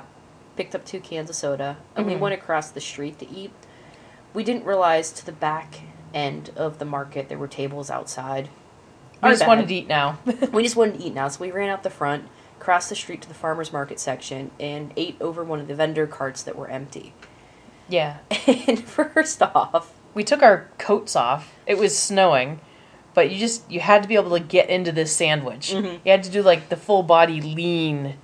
picked 0.56 0.76
up 0.76 0.86
two 0.86 1.00
cans 1.00 1.30
of 1.30 1.36
soda, 1.36 1.78
and 1.96 2.06
we 2.06 2.14
Mhm. 2.14 2.20
went 2.20 2.34
across 2.36 2.70
the 2.70 2.82
street 2.82 3.20
to 3.20 3.30
eat. 3.30 3.52
We 4.34 4.44
didn't 4.44 4.66
realize 4.66 5.12
to 5.14 5.26
the 5.26 5.32
back 5.32 5.82
end 6.14 6.52
of 6.56 6.80
the 6.80 6.86
market 6.86 7.30
there 7.30 7.38
were 7.38 7.48
tables 7.48 7.90
outside. 7.90 8.50
We 9.22 9.28
Our 9.28 9.30
just 9.32 9.42
bad. 9.42 9.48
wanted 9.48 9.68
to 9.68 9.74
eat 9.76 9.88
now. 9.88 10.18
we 10.52 10.64
just 10.64 10.76
wanted 10.76 11.00
to 11.00 11.06
eat 11.06 11.14
now, 11.14 11.28
so 11.28 11.40
we 11.42 11.52
ran 11.52 11.70
out 11.70 11.84
the 11.84 11.90
front, 11.90 12.28
crossed 12.60 12.90
the 12.90 12.96
street 12.96 13.22
to 13.24 13.28
the 13.28 13.34
farmer's 13.34 13.74
market 13.74 14.00
section, 14.00 14.52
and 14.60 14.92
ate 14.96 15.18
over 15.22 15.44
one 15.44 15.60
of 15.60 15.68
the 15.68 15.76
vendor 15.76 16.06
carts 16.08 16.44
that 16.44 16.56
were 16.56 16.70
empty. 16.70 17.14
yeah. 17.90 18.18
And 18.48 18.84
first 18.84 19.42
off, 19.42 19.92
We 20.16 20.24
took 20.24 20.44
our 20.44 20.70
coats 20.78 21.16
off. 21.16 21.54
It 21.66 21.78
was 21.80 21.98
snowing, 21.98 22.60
but 23.16 23.32
you 23.32 23.40
just 23.40 23.70
you 23.72 23.80
had 23.80 24.04
to 24.04 24.08
be 24.08 24.14
able 24.16 24.30
to 24.38 24.40
get 24.40 24.70
into 24.70 24.92
this 24.92 25.16
sandwich. 25.16 25.72
Mhm. 25.74 26.00
You 26.06 26.12
had 26.12 26.22
to 26.24 26.30
do 26.30 26.42
like 26.44 26.70
the 26.70 26.76
full 26.78 27.02
body 27.04 27.42
lean 27.42 28.16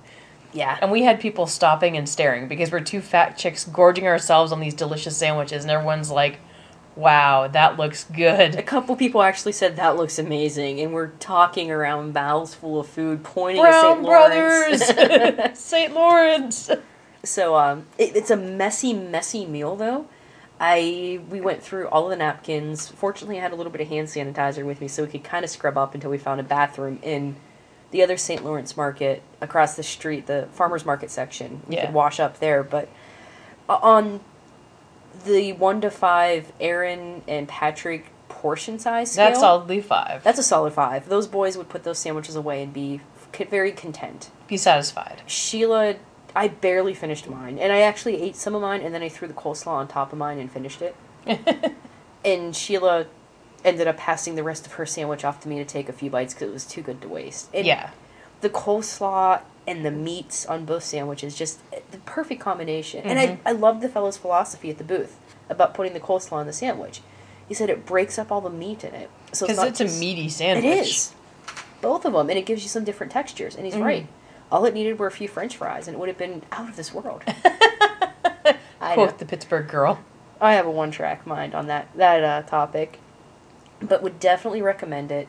yeah, 0.52 0.78
And 0.80 0.90
we 0.90 1.02
had 1.02 1.20
people 1.20 1.46
stopping 1.46 1.96
and 1.96 2.08
staring 2.08 2.48
because 2.48 2.72
we're 2.72 2.80
two 2.80 3.00
fat 3.00 3.36
chicks 3.38 3.64
gorging 3.64 4.06
ourselves 4.06 4.52
on 4.52 4.60
these 4.60 4.74
delicious 4.74 5.16
sandwiches, 5.16 5.64
and 5.64 5.70
everyone's 5.70 6.10
like, 6.10 6.40
wow, 6.96 7.48
that 7.48 7.78
looks 7.78 8.04
good. 8.04 8.56
A 8.56 8.62
couple 8.62 8.96
people 8.96 9.22
actually 9.22 9.52
said 9.52 9.76
that 9.76 9.96
looks 9.96 10.18
amazing, 10.18 10.80
and 10.80 10.92
we're 10.92 11.08
talking 11.18 11.70
around 11.70 12.12
mouths 12.12 12.54
full 12.54 12.80
of 12.80 12.86
food, 12.86 13.22
pointing 13.22 13.62
Brown 13.62 13.74
at 13.74 13.94
St. 13.94 14.02
Lawrence. 14.02 14.92
Brothers! 14.92 15.58
St. 15.58 15.92
Lawrence! 15.94 16.70
so, 17.24 17.56
um, 17.56 17.86
it, 17.98 18.16
it's 18.16 18.30
a 18.30 18.36
messy, 18.36 18.92
messy 18.92 19.46
meal 19.46 19.76
though. 19.76 20.06
I 20.62 21.20
we 21.30 21.40
went 21.40 21.62
through 21.62 21.88
all 21.88 22.04
of 22.04 22.10
the 22.10 22.16
napkins. 22.16 22.86
Fortunately, 22.86 23.38
I 23.38 23.40
had 23.40 23.52
a 23.52 23.56
little 23.56 23.72
bit 23.72 23.80
of 23.80 23.88
hand 23.88 24.08
sanitizer 24.08 24.64
with 24.64 24.82
me, 24.82 24.88
so 24.88 25.04
we 25.04 25.08
could 25.08 25.24
kind 25.24 25.42
of 25.42 25.50
scrub 25.50 25.78
up 25.78 25.94
until 25.94 26.10
we 26.10 26.18
found 26.18 26.38
a 26.38 26.44
bathroom 26.44 26.98
in 27.02 27.36
the 27.90 28.02
other 28.02 28.16
St. 28.16 28.44
Lawrence 28.44 28.76
market 28.76 29.22
across 29.40 29.74
the 29.74 29.82
street, 29.82 30.26
the 30.26 30.48
farmers 30.52 30.84
market 30.86 31.10
section. 31.10 31.62
We 31.66 31.76
Yeah. 31.76 31.86
could 31.86 31.94
wash 31.94 32.20
up 32.20 32.38
there, 32.38 32.62
but 32.62 32.88
uh, 33.68 33.78
on 33.82 34.20
the 35.24 35.52
one 35.54 35.80
to 35.80 35.90
five, 35.90 36.52
Aaron 36.60 37.22
and 37.26 37.48
Patrick 37.48 38.06
portion 38.28 38.78
size 38.78 39.12
scale. 39.12 39.26
That's 39.26 39.40
solidly 39.40 39.80
five. 39.80 40.22
That's 40.22 40.38
a 40.38 40.42
solid 40.42 40.72
five. 40.72 41.08
Those 41.08 41.26
boys 41.26 41.56
would 41.58 41.68
put 41.68 41.84
those 41.84 41.98
sandwiches 41.98 42.36
away 42.36 42.62
and 42.62 42.72
be 42.72 43.00
very 43.50 43.72
content. 43.72 44.30
Be 44.48 44.56
satisfied. 44.56 45.22
Sheila, 45.26 45.96
I 46.34 46.48
barely 46.48 46.94
finished 46.94 47.28
mine, 47.28 47.58
and 47.58 47.72
I 47.72 47.80
actually 47.80 48.22
ate 48.22 48.36
some 48.36 48.54
of 48.54 48.62
mine, 48.62 48.80
and 48.82 48.94
then 48.94 49.02
I 49.02 49.08
threw 49.08 49.26
the 49.28 49.34
coleslaw 49.34 49.68
on 49.72 49.88
top 49.88 50.12
of 50.12 50.18
mine 50.18 50.38
and 50.38 50.50
finished 50.50 50.80
it. 50.82 50.94
And 52.22 52.54
Sheila 52.54 53.06
ended 53.64 53.86
up 53.86 53.96
passing 53.96 54.34
the 54.34 54.42
rest 54.42 54.66
of 54.66 54.72
her 54.74 54.86
sandwich 54.86 55.24
off 55.24 55.40
to 55.40 55.48
me 55.48 55.56
to 55.58 55.64
take 55.64 55.88
a 55.88 55.92
few 55.92 56.10
bites 56.10 56.34
because 56.34 56.48
it 56.48 56.52
was 56.52 56.64
too 56.66 56.82
good 56.82 57.00
to 57.02 57.08
waste. 57.08 57.48
And 57.54 57.66
yeah. 57.66 57.90
the 58.40 58.50
coleslaw 58.50 59.40
and 59.66 59.84
the 59.84 59.90
meats 59.90 60.46
on 60.46 60.64
both 60.64 60.82
sandwiches 60.84 61.34
just 61.36 61.60
eh, 61.72 61.80
the 61.90 61.98
perfect 61.98 62.40
combination. 62.40 63.04
And 63.04 63.18
Mhm. 63.18 63.38
I 63.44 63.50
I 63.50 63.52
love 63.52 63.80
the 63.80 63.88
fellow's 63.88 64.16
philosophy 64.16 64.70
at 64.70 64.78
the 64.78 64.84
booth 64.84 65.18
about 65.48 65.74
putting 65.74 65.92
the 65.92 66.00
coleslaw 66.00 66.34
on 66.38 66.46
the 66.46 66.52
sandwich. 66.52 67.02
He 67.46 67.54
said 67.54 67.68
it 67.68 67.84
breaks 67.84 68.18
up 68.18 68.30
all 68.32 68.40
the 68.40 68.48
meat 68.50 68.84
in 68.84 68.94
it, 68.94 69.10
so 69.32 69.46
Because 69.46 69.62
it's, 69.64 69.80
a 69.80 69.98
meaty 70.00 70.28
sandwich. 70.28 70.64
It 70.64 70.78
is 70.86 71.12
both 71.80 72.04
of 72.04 72.12
them, 72.12 72.30
and 72.30 72.38
it 72.38 72.46
gives 72.46 72.62
you 72.62 72.68
some 72.68 72.84
different 72.84 73.10
textures. 73.12 73.56
And 73.56 73.64
he's 73.64 73.74
Mhm. 73.74 73.84
right. 73.84 74.06
All 74.52 74.64
it 74.66 74.74
needed 74.74 74.98
were 74.98 75.06
a 75.06 75.10
few 75.10 75.28
French 75.28 75.56
fries, 75.56 75.86
and 75.88 75.96
it 75.96 75.98
would 76.00 76.08
have 76.08 76.18
been 76.18 76.42
out 76.52 76.68
of 76.68 76.76
this 76.76 76.92
world. 76.94 77.22
Know. 78.80 78.94
Quote 78.94 79.18
the 79.18 79.24
Pittsburgh 79.24 79.68
girl. 79.68 80.00
I 80.40 80.54
have 80.54 80.66
a 80.66 80.70
one 80.70 80.90
track 80.90 81.26
mind 81.26 81.54
on 81.54 81.66
that 81.68 81.88
that 81.96 82.24
uh, 82.24 82.42
topic, 82.42 82.98
but 83.80 84.02
would 84.02 84.20
definitely 84.20 84.62
recommend 84.62 85.10
it. 85.12 85.28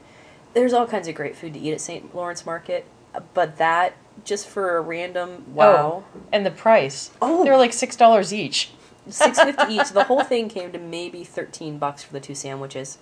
There's 0.53 0.73
all 0.73 0.87
kinds 0.87 1.07
of 1.07 1.15
great 1.15 1.35
food 1.35 1.53
to 1.53 1.59
eat 1.59 1.71
at 1.73 1.81
St. 1.81 2.13
Lawrence 2.13 2.45
Market, 2.45 2.85
but 3.33 3.57
that 3.57 3.93
just 4.25 4.47
for 4.47 4.77
a 4.77 4.81
random 4.81 5.45
oh, 5.49 5.51
wow, 5.53 6.03
And 6.31 6.45
the 6.45 6.51
price. 6.51 7.11
Oh. 7.21 7.43
They're 7.43 7.57
like 7.57 7.71
$6 7.71 8.33
each. 8.33 8.71
six 9.09 9.39
fifty 9.39 9.73
each. 9.75 9.89
The 9.91 10.03
whole 10.03 10.23
thing 10.23 10.49
came 10.49 10.71
to 10.73 10.77
maybe 10.79 11.23
thirteen 11.23 11.77
bucks 11.79 12.03
for 12.03 12.13
the 12.13 12.19
two 12.19 12.35
sandwiches. 12.35 12.97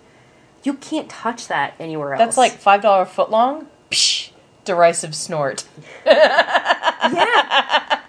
You 0.64 0.76
can't 0.76 1.10
touch 1.10 1.48
that 1.48 1.74
anywhere 1.80 2.14
else. 2.14 2.20
That's 2.20 2.38
like 2.38 2.54
five 2.54 2.82
dollar 2.82 3.06
foot 3.06 3.30
long. 3.32 3.68
Psh, 3.92 4.32
derisive 4.66 5.16
snort. 5.16 5.66
yeah. 6.06 8.00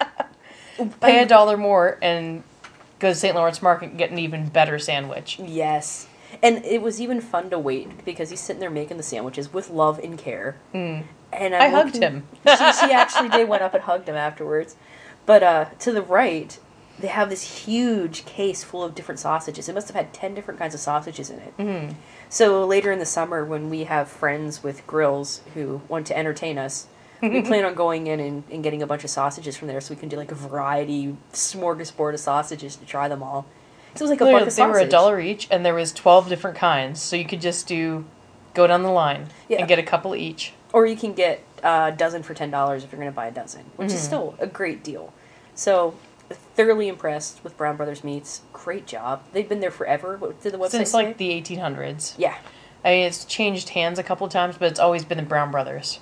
Pay 1.01 1.23
a 1.23 1.27
dollar 1.27 1.57
more 1.57 1.99
and 2.01 2.43
go 2.99 3.09
to 3.11 3.15
St. 3.15 3.35
Lawrence 3.35 3.61
Market 3.63 3.91
and 3.91 3.99
get 3.99 4.11
an 4.11 4.19
even 4.19 4.49
better 4.49 4.79
sandwich. 4.79 5.39
Yes. 5.39 6.07
And 6.43 6.65
it 6.65 6.83
was 6.83 7.01
even 7.01 7.21
fun 7.21 7.51
to 7.51 7.59
wait 7.59 8.05
because 8.05 8.31
he's 8.31 8.41
sitting 8.41 8.61
there 8.61 8.71
making 8.71 8.97
the 8.97 9.03
sandwiches 9.03 9.53
with 9.53 9.71
love 9.71 9.99
and 9.99 10.19
care. 10.19 10.57
Mm. 10.75 11.05
And 11.33 11.55
I 11.55 11.67
I'm 11.67 11.73
hugged 11.73 11.95
looking- 11.95 12.03
him. 12.03 12.29
she, 12.47 12.73
she 12.73 12.93
actually 12.93 13.29
did 13.29 13.49
went 13.49 13.63
up 13.63 13.75
and 13.75 13.83
hugged 13.85 14.09
him 14.09 14.17
afterwards. 14.17 14.77
But 15.27 15.43
uh, 15.43 15.65
to 15.81 15.93
the 15.93 16.03
right, 16.03 16.59
they 16.99 17.09
have 17.09 17.31
this 17.31 17.65
huge 17.67 18.25
case 18.25 18.65
full 18.65 18.83
of 18.83 18.95
different 18.95 19.19
sausages. 19.21 19.69
It 19.69 19.75
must 19.75 19.89
have 19.89 19.97
had 19.97 20.13
ten 20.13 20.35
different 20.35 20.59
kinds 20.59 20.75
of 20.75 20.81
sausages 20.81 21.31
in 21.31 21.39
it. 21.39 21.57
Mm. 21.57 21.95
So 22.29 22.65
later 22.67 22.91
in 22.93 22.99
the 22.99 23.07
summer, 23.07 23.45
when 23.45 23.71
we 23.71 23.85
have 23.85 24.09
friends 24.09 24.63
with 24.63 24.87
grills 24.87 25.43
who 25.55 25.83
want 25.89 26.07
to 26.09 26.17
entertain 26.17 26.59
us, 26.59 26.87
we 27.23 27.43
plan 27.51 27.65
on 27.65 27.75
going 27.75 28.07
in 28.07 28.19
and, 28.21 28.45
and 28.51 28.63
getting 28.63 28.83
a 28.83 28.87
bunch 28.87 29.05
of 29.05 29.11
sausages 29.11 29.57
from 29.57 29.69
there, 29.69 29.81
so 29.81 29.95
we 29.95 30.01
can 30.01 30.09
do 30.09 30.17
like 30.17 30.31
a 30.33 30.35
variety 30.37 31.17
smorgasbord 31.33 32.15
of 32.15 32.21
sausages 32.21 32.77
to 32.77 32.85
try 32.87 33.09
them 33.09 33.23
all. 33.23 33.47
So 33.95 34.05
it 34.05 34.09
was 34.09 34.11
like 34.11 34.21
a 34.21 34.25
They, 34.25 34.33
buck 34.33 34.47
of 34.47 34.57
they 34.57 34.67
were 34.67 34.79
a 34.79 34.87
dollar 34.89 35.21
each, 35.21 35.49
and 35.51 35.65
there 35.67 35.75
was 35.75 35.93
twelve 35.93 36.29
different 36.29 36.57
kinds. 36.57 37.01
So 37.03 37.17
you 37.17 37.25
could 37.25 37.41
just 37.41 37.67
do 37.67 38.05
go 38.55 38.67
down 38.67 38.83
the 38.83 38.91
line 38.91 39.27
Yeah. 39.49 39.59
and 39.59 39.69
get 39.69 39.79
a 39.79 39.83
couple 39.83 40.15
each. 40.15 40.53
Or 40.73 40.87
you 40.87 40.97
can 40.97 41.13
get 41.13 41.41
a 41.63 41.93
dozen 41.97 42.23
for 42.23 42.35
ten 42.35 42.51
dollars 42.51 42.85
if 42.85 42.93
you're 42.93 43.01
going 43.01 43.11
to 43.11 43.15
buy 43.17 43.27
a 43.27 43.31
dozen, 43.33 43.65
which 43.77 43.89
is 43.93 44.01
Mhm. 44.01 44.05
still 44.05 44.35
a 44.39 44.47
great 44.47 44.83
deal. 44.85 45.13
So, 45.55 45.95
thoroughly 46.55 46.87
impressed 46.89 47.43
with 47.43 47.57
Brown 47.57 47.77
Brothers 47.77 48.05
Meats. 48.05 48.43
Great 48.53 48.87
job. 48.87 49.23
They've 49.33 49.49
been 49.49 49.61
there 49.61 49.71
forever. 49.73 50.17
What 50.17 50.41
did 50.43 50.53
the 50.53 50.59
website 50.59 50.71
Since 50.71 50.91
say? 50.93 50.97
like 50.99 51.17
the 51.17 51.31
eighteen 51.31 51.59
hundreds. 51.59 52.15
yeah. 52.17 52.35
I 52.85 52.91
mean, 52.93 53.07
it's 53.07 53.25
changed 53.27 53.71
hands 53.71 53.99
a 53.99 54.03
couple 54.03 54.27
of 54.27 54.33
times, 54.33 54.57
but 54.59 54.71
it's 54.71 54.81
always 54.81 55.05
been 55.05 55.19
the 55.19 55.25
Brown 55.25 55.51
Brothers. 55.51 55.99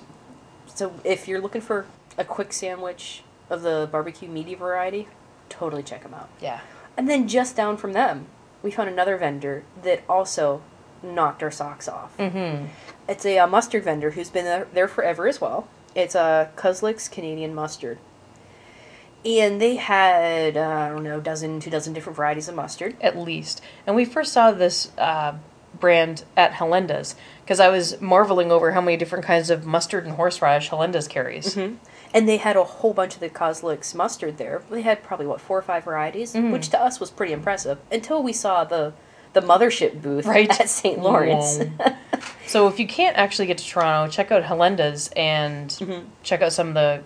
So 0.73 0.93
if 1.03 1.27
you're 1.27 1.41
looking 1.41 1.59
for 1.61 1.85
a 2.17 2.23
quick 2.23 2.53
sandwich 2.53 3.21
of 3.49 3.63
the 3.63 3.89
barbecue 3.91 4.29
meaty 4.29 4.55
variety, 4.55 5.07
totally 5.49 5.83
check 5.83 6.03
them 6.03 6.13
out. 6.13 6.29
Yeah. 6.39 6.59
And 6.99 7.09
then 7.09 7.29
just 7.29 7.55
down 7.55 7.77
from 7.77 7.93
them, 7.93 8.25
we 8.61 8.71
found 8.71 8.89
another 8.89 9.15
vendor 9.15 9.63
that 9.83 10.03
also 10.09 10.61
knocked 11.01 11.41
our 11.41 11.49
socks 11.49 11.87
off. 11.87 12.17
Mm-hmm. 12.17 12.65
It's 13.07 13.25
a 13.25 13.39
uh, 13.39 13.47
mustard 13.47 13.85
vendor 13.85 14.11
who's 14.11 14.29
been 14.29 14.43
there, 14.43 14.67
there 14.73 14.89
forever 14.89 15.25
as 15.25 15.39
well. 15.39 15.69
It's 15.95 16.13
a 16.13 16.51
Kozlik's 16.57 17.07
Canadian 17.07 17.55
mustard. 17.55 17.99
And 19.23 19.61
they 19.61 19.77
had, 19.77 20.57
uh, 20.57 20.59
I 20.59 20.89
don't 20.89 21.05
know, 21.05 21.19
a 21.19 21.21
dozen, 21.21 21.61
two 21.61 21.69
dozen 21.69 21.93
different 21.93 22.17
varieties 22.17 22.49
of 22.49 22.55
mustard. 22.55 22.97
At 22.99 23.17
least. 23.17 23.61
And 23.87 23.95
we 23.95 24.03
first 24.03 24.33
saw 24.33 24.51
this 24.51 24.91
uh, 24.97 25.35
brand 25.79 26.25
at 26.35 26.51
Helenda's 26.51 27.15
because 27.45 27.61
I 27.61 27.69
was 27.69 28.01
marveling 28.01 28.51
over 28.51 28.73
how 28.73 28.81
many 28.81 28.97
different 28.97 29.23
kinds 29.23 29.49
of 29.49 29.65
mustard 29.65 30.03
and 30.05 30.15
horseradish 30.15 30.67
Helenda's 30.67 31.07
carries. 31.07 31.55
Mm-hmm. 31.55 31.75
And 32.13 32.27
they 32.27 32.37
had 32.37 32.55
a 32.57 32.63
whole 32.63 32.93
bunch 32.93 33.13
of 33.15 33.19
the 33.19 33.29
Kozlik's 33.29 33.93
mustard 33.93 34.37
there. 34.37 34.63
They 34.71 34.81
had 34.81 35.03
probably, 35.03 35.27
what, 35.27 35.39
four 35.41 35.57
or 35.59 35.61
five 35.61 35.83
varieties? 35.83 36.33
Mhm. 36.33 36.51
Which 36.51 36.69
to 36.69 36.81
us 36.81 36.99
was 36.99 37.11
pretty 37.11 37.33
impressive 37.33 37.77
until 37.91 38.23
we 38.23 38.33
saw 38.33 38.63
the, 38.63 38.93
the 39.33 39.41
mothership 39.41 40.01
booth 40.01 40.25
Right. 40.25 40.49
at 40.59 40.69
St. 40.69 40.99
Lawrence. 40.99 41.59
So 42.47 42.67
if 42.67 42.79
you 42.79 42.87
can't 42.87 43.15
actually 43.15 43.45
get 43.45 43.59
to 43.59 43.65
Toronto, 43.65 44.11
check 44.11 44.31
out 44.31 44.43
Helenda's 44.43 45.09
and 45.15 45.69
Mhm. 45.69 46.05
check 46.23 46.41
out 46.41 46.51
some 46.51 46.69
of 46.69 46.73
the 46.73 47.01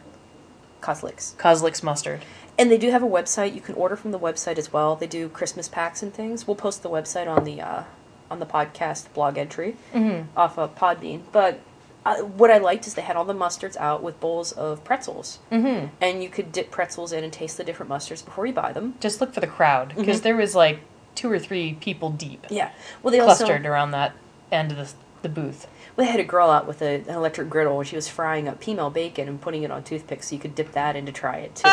Kozlik's. 0.82 1.36
Kozlik's 1.38 1.84
mustard. 1.84 2.22
And 2.58 2.72
they 2.72 2.78
do 2.78 2.92
have 2.92 3.04
a 3.04 3.08
website. 3.08 3.54
You 3.56 3.62
can 3.62 3.76
order 3.76 3.96
from 3.96 4.12
the 4.12 4.20
website 4.20 4.58
as 4.58 4.72
well. 4.72 4.96
They 4.96 5.08
do 5.08 5.28
Christmas 5.28 5.68
packs 5.68 6.04
and 6.04 6.14
things. 6.14 6.48
We'll 6.48 6.56
post 6.56 6.84
the 6.84 6.90
website 6.90 7.28
on 7.28 7.44
the 7.46 7.60
uh, 7.62 7.84
on 8.32 8.40
the 8.40 8.46
podcast 8.46 9.12
blog 9.14 9.38
entry 9.38 9.76
Mm-hmm. 9.94 10.38
off 10.38 10.58
of 10.58 10.76
Podbean. 10.76 11.22
But 11.32 11.60
uh, 12.06 12.18
what 12.18 12.52
I 12.52 12.58
liked 12.58 12.86
is 12.88 12.94
they 12.96 13.02
had 13.02 13.16
all 13.16 13.26
the 13.26 13.34
mustards 13.34 13.78
out 13.78 14.04
with 14.04 14.20
bowls 14.20 14.52
of 14.52 14.84
pretzels, 14.84 15.40
Mm-hmm. 15.52 15.88
and 16.02 16.22
you 16.24 16.30
could 16.30 16.52
dip 16.52 16.70
pretzels 16.72 17.12
in 17.14 17.24
and 17.24 17.32
taste 17.32 17.58
the 17.58 17.64
different 17.64 17.92
mustards 17.92 18.24
before 18.24 18.46
you 18.46 18.54
buy 18.54 18.74
them. 18.74 18.96
Just 19.00 19.22
look 19.22 19.34
for 19.34 19.40
the 19.40 19.48
crowd 19.48 19.94
because 19.96 20.20
Mhm. 20.20 20.24
there 20.24 20.36
was 20.36 20.54
like 20.56 20.80
two 21.16 21.32
or 21.32 21.40
three 21.40 21.74
people 21.76 22.10
deep 22.10 22.46
Yeah. 22.50 22.72
Well, 23.02 23.12
they 23.12 23.20
also 23.20 23.46
clustered 23.46 23.66
around 23.66 23.92
that 23.92 24.14
end 24.52 24.72
of 24.72 24.78
the, 24.78 24.90
the 25.22 25.30
booth. 25.30 25.68
Well, 25.96 26.06
they 26.08 26.12
had 26.12 26.20
a 26.20 26.24
girl 26.24 26.50
out 26.50 26.66
with 26.68 26.82
a, 26.82 26.96
an 26.96 27.10
electric 27.10 27.50
griddle 27.50 27.78
and 27.80 27.88
she 27.88 27.96
was 27.96 28.08
frying 28.10 28.48
up 28.48 28.60
peameal 28.60 28.92
bacon 28.92 29.28
and 29.28 29.40
putting 29.40 29.62
it 29.64 29.70
on 29.72 29.84
toothpicks 29.84 30.30
so 30.30 30.36
you 30.36 30.42
could 30.42 30.56
dip 30.56 30.72
that 30.72 30.96
in 30.96 31.06
to 31.06 31.12
try 31.12 31.38
it 31.38 31.56
too. 31.56 31.70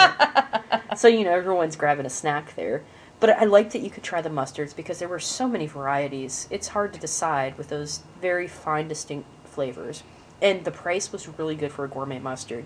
so, 0.96 1.08
you 1.08 1.24
know, 1.24 1.32
everyone's 1.32 1.74
grabbing 1.76 2.04
a 2.06 2.10
snack 2.10 2.54
there. 2.54 2.82
But 3.18 3.30
I 3.30 3.44
liked 3.44 3.72
that 3.72 3.80
you 3.80 3.90
could 3.90 4.02
try 4.02 4.20
the 4.20 4.28
mustards 4.30 4.76
because 4.76 4.98
there 4.98 5.08
were 5.08 5.18
so 5.18 5.48
many 5.48 5.66
varieties. 5.66 6.46
It's 6.50 6.68
hard 6.68 6.92
to 6.94 7.00
decide 7.00 7.56
with 7.58 7.68
those 7.68 8.00
very 8.20 8.46
fine, 8.48 8.88
distinct 8.88 9.26
flavors. 9.44 10.02
And 10.42 10.64
the 10.64 10.70
price 10.70 11.12
was 11.12 11.28
really 11.28 11.54
good 11.54 11.72
for 11.72 11.84
a 11.84 11.88
gourmet 11.88 12.18
mustard. 12.18 12.64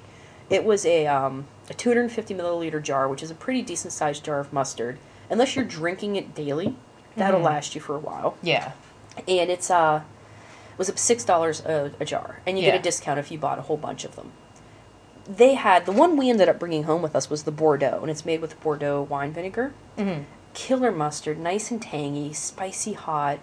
It 0.50 0.64
was 0.64 0.85
a, 0.87 1.07
um, 1.07 1.47
a 1.71 1.75
250 1.75 2.35
milliliter 2.35 2.83
jar, 2.83 3.09
which 3.09 3.23
is 3.23 3.31
a 3.31 3.35
pretty 3.35 3.62
decent 3.62 3.93
sized 3.93 4.25
jar 4.25 4.38
of 4.40 4.52
mustard. 4.52 4.99
Unless 5.31 5.57
you're 5.57 5.64
drinking 5.64 6.16
it 6.16 6.35
daily, 6.35 6.76
that'll 7.16 7.40
Mhm. 7.40 7.45
last 7.45 7.75
you 7.75 7.81
for 7.81 7.97
a 7.97 7.99
while 7.99 8.37
Yeah. 8.43 8.73
and 9.26 9.50
it's 9.50 9.71
uh 9.71 10.02
was 10.76 10.93
six 10.97 11.25
dollars 11.25 11.61
a, 11.64 11.93
jar, 12.04 12.40
and 12.47 12.59
you 12.59 12.64
get 12.64 12.75
a 12.75 12.83
discount 12.83 13.19
if 13.21 13.31
you 13.31 13.38
bought 13.38 13.59
a 13.61 13.62
whole 13.62 13.76
bunch 13.76 14.04
of 14.04 14.16
them. 14.16 14.33
They 15.26 15.54
had 15.54 15.87
the 15.87 15.93
one 15.93 16.16
we 16.16 16.28
ended 16.28 16.49
up 16.49 16.59
bringing 16.59 16.83
home 16.83 17.00
with 17.00 17.14
us 17.16 17.31
was 17.31 17.45
the 17.45 17.52
Bordeaux, 17.52 18.00
and 18.02 18.11
it's 18.11 18.26
made 18.26 18.40
with 18.43 18.61
Bordeaux 18.61 19.02
wine 19.02 19.33
vinegar. 19.33 19.73
Mm-hmm. 19.97 20.25
Killer 20.52 20.93
mustard, 20.93 21.38
nice 21.38 21.71
and 21.71 21.81
tangy, 21.81 22.33
spicy 22.33 22.93
hot. 22.95 23.38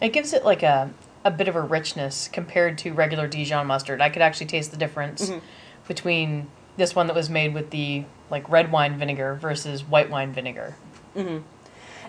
It 0.00 0.08
gives 0.14 0.32
it 0.32 0.44
like 0.44 0.62
a 0.62 0.90
a 1.24 1.30
bit 1.30 1.48
of 1.48 1.56
a 1.56 1.60
richness 1.60 2.28
compared 2.28 2.78
to 2.78 2.92
regular 2.92 3.26
Dijon 3.28 3.66
mustard. 3.66 4.00
I 4.00 4.08
could 4.08 4.22
actually 4.22 4.46
taste 4.46 4.70
the 4.70 4.76
difference 4.76 5.28
Mhm. 5.30 5.40
between 5.86 6.48
this 6.76 6.94
one 6.94 7.06
that 7.08 7.16
was 7.16 7.28
made 7.28 7.52
with 7.54 7.70
the 7.70 8.04
like 8.30 8.48
red 8.48 8.70
wine 8.72 8.96
vinegar 8.98 9.34
versus 9.34 9.82
white 9.84 10.08
wine 10.10 10.32
vinegar. 10.32 10.76
hmm 11.14 11.38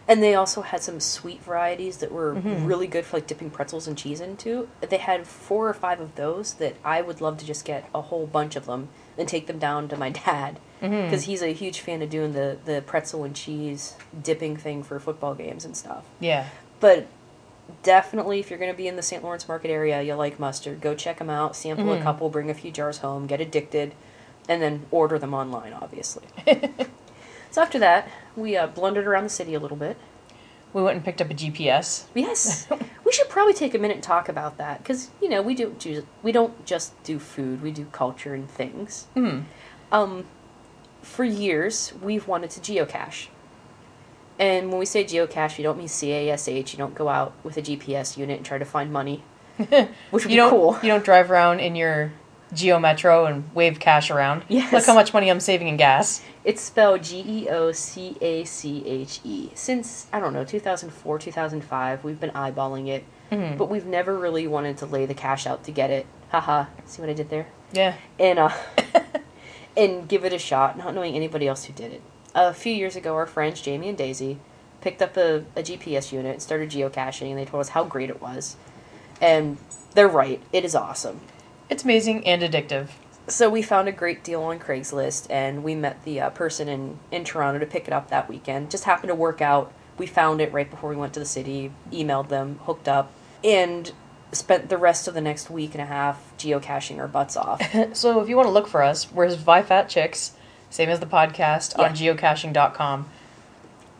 And 0.08 0.24
they 0.24 0.34
also 0.34 0.62
had 0.63 0.82
some 0.82 1.00
sweet 1.00 1.41
varieties 1.44 1.98
that 1.98 2.12
were 2.12 2.34
Mhm. 2.36 2.65
really 2.68 2.88
good 2.88 3.06
for 3.06 3.18
like 3.18 3.27
dipping 3.27 3.50
pretzels 3.51 3.88
and 3.88 3.96
cheese 3.98 4.20
into. 4.20 4.68
They 4.82 4.98
had 4.98 5.27
four 5.27 5.68
or 5.70 5.74
five 5.74 6.00
of 6.00 6.15
those 6.15 6.53
that 6.56 6.74
I 6.84 7.01
would 7.01 7.22
love 7.22 7.38
to 7.38 7.46
just 7.46 7.65
get 7.65 7.86
a 7.94 8.01
whole 8.01 8.25
bunch 8.25 8.56
of 8.56 8.65
them 8.65 8.89
and 9.18 9.27
take 9.27 9.46
them 9.48 9.60
down 9.60 9.88
to 9.89 9.98
my 9.98 10.10
dad 10.25 10.60
because 10.80 11.24
he's 11.25 11.44
a 11.44 11.53
huge 11.53 11.80
fan 11.82 12.01
of 12.01 12.10
doing 12.10 12.34
the 12.34 12.58
the 12.65 12.82
pretzel 12.82 13.24
and 13.24 13.36
cheese 13.36 13.96
dipping 14.24 14.58
thing 14.58 14.82
for 14.84 15.00
football 15.00 15.36
games 15.36 15.65
and 15.65 15.77
stuff. 15.77 16.03
Yeah. 16.20 16.46
But 16.80 17.06
definitely, 17.84 18.40
if 18.40 18.50
you're 18.50 18.60
going 18.60 18.72
to 18.72 18.78
be 18.78 18.88
in 18.88 18.96
the 18.96 19.01
St. 19.01 19.24
Lawrence 19.24 19.48
Market 19.48 19.70
area, 19.70 20.01
you 20.01 20.13
like 20.16 20.40
mustard, 20.40 20.82
go 20.82 20.96
check 20.96 21.18
them 21.20 21.30
out, 21.30 21.56
sample 21.56 21.86
Mhm. 21.86 22.00
a 22.00 22.04
couple, 22.04 22.30
bring 22.30 22.50
a 22.50 22.54
few 22.54 22.72
jars 22.72 23.00
home, 23.00 23.28
get 23.28 23.42
addicted, 23.42 23.94
and 24.50 24.62
then 24.62 24.86
order 24.92 25.18
them 25.20 25.34
online, 25.34 25.74
obviously. 25.74 26.24
so 27.51 27.62
after 27.62 27.80
that, 27.80 28.08
we 28.36 28.56
uh, 28.58 28.68
blundered 28.68 29.06
around 29.08 29.24
the 29.24 29.30
city 29.30 29.54
a 29.54 29.60
little 29.60 29.78
bit. 29.78 29.98
We 30.74 30.82
went 30.82 30.96
and 30.96 31.04
picked 31.06 31.22
up 31.22 31.30
a 31.30 31.34
GPS. 31.34 32.06
Yes, 32.16 32.68
we 33.06 33.12
should 33.12 33.28
probably 33.30 33.54
take 33.54 33.74
a 33.74 33.78
minute 33.78 33.96
and 33.96 34.04
talk 34.04 34.30
about 34.30 34.58
that 34.58 34.78
because 34.78 35.10
you 35.22 35.28
know 35.28 35.42
we 35.42 35.54
do, 35.54 35.75
we 36.24 36.32
don't 36.32 36.66
just 36.66 37.01
do 37.04 37.20
food, 37.20 37.62
we 37.62 37.72
do 37.72 37.86
culture 37.92 38.34
and 38.34 38.50
things. 38.50 39.08
Hmm. 39.13 39.42
Um, 39.92 40.25
for 41.01 41.25
years, 41.25 41.92
we've 42.01 42.25
wanted 42.28 42.51
to 42.51 42.60
geocache. 42.62 43.28
And 44.41 44.69
when 44.69 44.79
we 44.79 44.86
say 44.88 45.03
geocache, 45.03 45.60
you 45.60 45.63
don't 45.63 45.77
mean 45.77 45.88
CASH. 45.88 46.48
You 46.74 46.77
don't 46.77 46.95
go 46.95 47.07
out 47.10 47.33
with 47.43 47.57
a 47.57 47.62
GPS 47.62 48.17
unit 48.17 48.38
and 48.38 48.45
try 48.45 48.57
to 48.57 48.65
find 48.65 48.91
money, 48.91 49.24
which 49.57 49.69
would 50.12 50.24
you 50.24 50.29
be 50.29 50.36
don't 50.36 50.50
cool. 50.50 50.79
you 50.81 50.89
don't 50.89 51.05
drive 51.05 51.29
around 51.29 51.60
in 51.60 51.75
your 51.75 52.12
Geo 52.51 52.79
Metro 52.79 53.25
and 53.27 53.53
wave 53.53 53.79
cash 53.79 54.10
around. 54.10 54.43
Yes. 54.50 54.74
Look 54.74 54.86
how 54.88 54.95
much 54.95 55.13
money 55.13 55.29
I'm 55.29 55.39
saving 55.39 55.67
in 55.67 55.77
gas. 55.77 56.24
It's 56.43 56.60
spelled 56.60 57.03
G 57.03 57.24
E 57.25 57.50
O 57.50 57.71
C 57.71 58.17
A 58.19 58.43
C 58.45 58.83
H 58.86 59.21
E. 59.24 59.51
Since, 59.53 60.07
I 60.12 60.19
don't 60.19 60.33
know, 60.33 60.43
2004, 60.43 61.19
2005, 61.19 62.03
we've 62.03 62.19
been 62.19 62.31
eyeballing 62.31 62.88
it, 62.88 63.05
Mhm. 63.31 63.60
but 63.60 63.69
we've 63.69 63.86
never 63.86 64.17
really 64.17 64.48
wanted 64.48 64.75
to 64.79 64.88
lay 64.88 65.05
the 65.05 65.13
cash 65.13 65.45
out 65.45 65.63
to 65.65 65.71
get 65.71 65.91
it. 65.91 66.07
Haha, 66.29 66.65
see 66.86 67.00
what 67.00 67.10
I 67.10 67.13
did 67.13 67.29
there? 67.29 67.45
Yeah. 67.74 67.93
and 68.19 68.39
uh, 68.39 68.50
and 69.77 70.07
give 70.10 70.25
it 70.25 70.33
a 70.33 70.39
shot, 70.39 70.77
not 70.77 70.93
knowing 70.95 71.15
anybody 71.15 71.48
else 71.48 71.65
who 71.65 71.74
did 71.74 71.93
it. 71.93 72.01
A 72.33 72.53
few 72.53 72.73
years 72.73 72.95
ago, 72.95 73.15
our 73.15 73.25
friends 73.25 73.61
Jamie 73.61 73.89
and 73.89 73.97
Daisy 73.97 74.39
picked 74.79 75.01
up 75.01 75.17
a, 75.17 75.43
a 75.55 75.61
GPS 75.61 76.11
unit 76.11 76.33
and 76.33 76.41
started 76.41 76.69
geocaching, 76.69 77.29
and 77.29 77.38
they 77.38 77.45
told 77.45 77.61
us 77.61 77.69
how 77.69 77.83
great 77.83 78.09
it 78.09 78.21
was. 78.21 78.55
And 79.19 79.57
they're 79.95 80.07
right; 80.07 80.41
it 80.53 80.63
is 80.63 80.75
awesome. 80.75 81.21
It's 81.69 81.83
amazing 81.83 82.25
and 82.25 82.41
addictive. 82.41 82.89
So 83.27 83.50
we 83.50 83.61
found 83.61 83.88
a 83.88 83.91
great 83.91 84.23
deal 84.23 84.41
on 84.43 84.59
Craigslist, 84.59 85.27
and 85.29 85.63
we 85.63 85.75
met 85.75 86.03
the 86.03 86.21
uh, 86.21 86.29
person 86.31 86.67
in 86.67 87.00
in 87.11 87.23
Toronto 87.23 87.59
to 87.59 87.65
pick 87.65 87.88
it 87.88 87.93
up 87.93 88.09
that 88.09 88.29
weekend. 88.29 88.71
Just 88.71 88.85
happened 88.85 89.09
to 89.09 89.15
work 89.15 89.41
out. 89.41 89.73
We 89.97 90.07
found 90.07 90.41
it 90.41 90.51
right 90.53 90.69
before 90.69 90.89
we 90.89 90.95
went 90.95 91.13
to 91.15 91.19
the 91.19 91.25
city. 91.25 91.71
Emailed 91.91 92.29
them, 92.29 92.59
hooked 92.63 92.88
up, 92.88 93.11
and 93.43 93.91
spent 94.31 94.69
the 94.69 94.77
rest 94.77 95.07
of 95.07 95.13
the 95.13 95.21
next 95.21 95.50
week 95.50 95.73
and 95.73 95.81
a 95.81 95.85
half 95.85 96.33
geocaching 96.38 96.97
our 96.97 97.07
butts 97.07 97.35
off. 97.35 97.61
So 97.93 98.21
if 98.21 98.29
you 98.29 98.35
want 98.38 98.47
to 98.47 98.51
look 98.51 98.67
for 98.67 98.81
us, 98.81 99.11
we're 99.11 99.33
Vi 99.35 99.61
Fat 99.63 99.89
Chicks, 99.89 100.33
same 100.72 100.90
as 100.90 101.00
the 101.00 101.06
podcast 101.06 101.78
on 101.78 101.92
geocaching.com. 101.92 103.08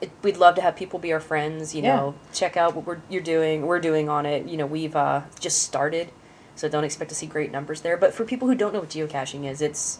it, 0.02 0.10
we'd 0.24 0.38
love 0.38 0.56
to 0.56 0.62
have 0.64 0.76
people 0.76 0.98
be 0.98 1.14
our 1.14 1.20
friends. 1.20 1.76
You 1.76 1.84
Yeah. 1.84 1.96
know, 1.96 2.16
check 2.34 2.58
out 2.58 2.74
what 2.76 2.88
we're 2.88 3.02
you're 3.08 3.22
doing. 3.22 3.68
We're 3.68 3.80
doing 3.80 4.10
on 4.10 4.26
it. 4.26 4.48
You 4.48 4.58
know, 4.58 4.66
we've 4.66 4.96
uh, 4.96 5.22
just 5.40 5.62
started, 5.62 6.10
so 6.56 6.68
don't 6.68 6.84
expect 6.84 7.10
to 7.10 7.16
see 7.16 7.28
great 7.28 7.52
numbers 7.52 7.82
there. 7.82 7.98
But 7.98 8.12
for 8.16 8.26
people 8.26 8.48
who 8.48 8.56
don't 8.56 8.74
know 8.74 8.80
what 8.80 8.90
geocaching 8.90 9.48
is, 9.48 9.62
it's 9.62 10.00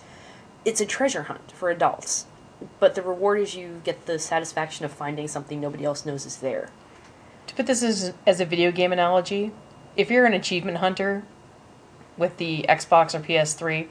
it's 0.66 0.82
a 0.82 0.88
treasure 0.88 1.24
hunt 1.24 1.52
for 1.52 1.70
adults. 1.70 2.26
But 2.80 2.96
the 2.96 3.02
reward 3.04 3.40
is 3.42 3.54
you 3.56 3.82
get 3.84 4.06
the 4.08 4.18
satisfaction 4.18 4.86
of 4.86 4.92
finding 4.92 5.28
something 5.28 5.60
nobody 5.62 5.86
else 5.86 6.04
knows 6.06 6.26
is 6.26 6.38
there. 6.38 6.70
To 7.48 7.56
put 7.56 7.66
this 7.68 7.82
as, 7.84 8.14
as 8.26 8.40
a 8.40 8.46
video 8.46 8.72
game 8.72 8.92
analogy, 8.94 9.52
if 9.98 10.10
you're 10.12 10.26
an 10.28 10.34
achievement 10.34 10.78
hunter 10.78 11.24
with 12.18 12.38
the 12.38 12.66
Xbox 12.70 13.14
or 13.16 13.20
PS3, 13.20 13.88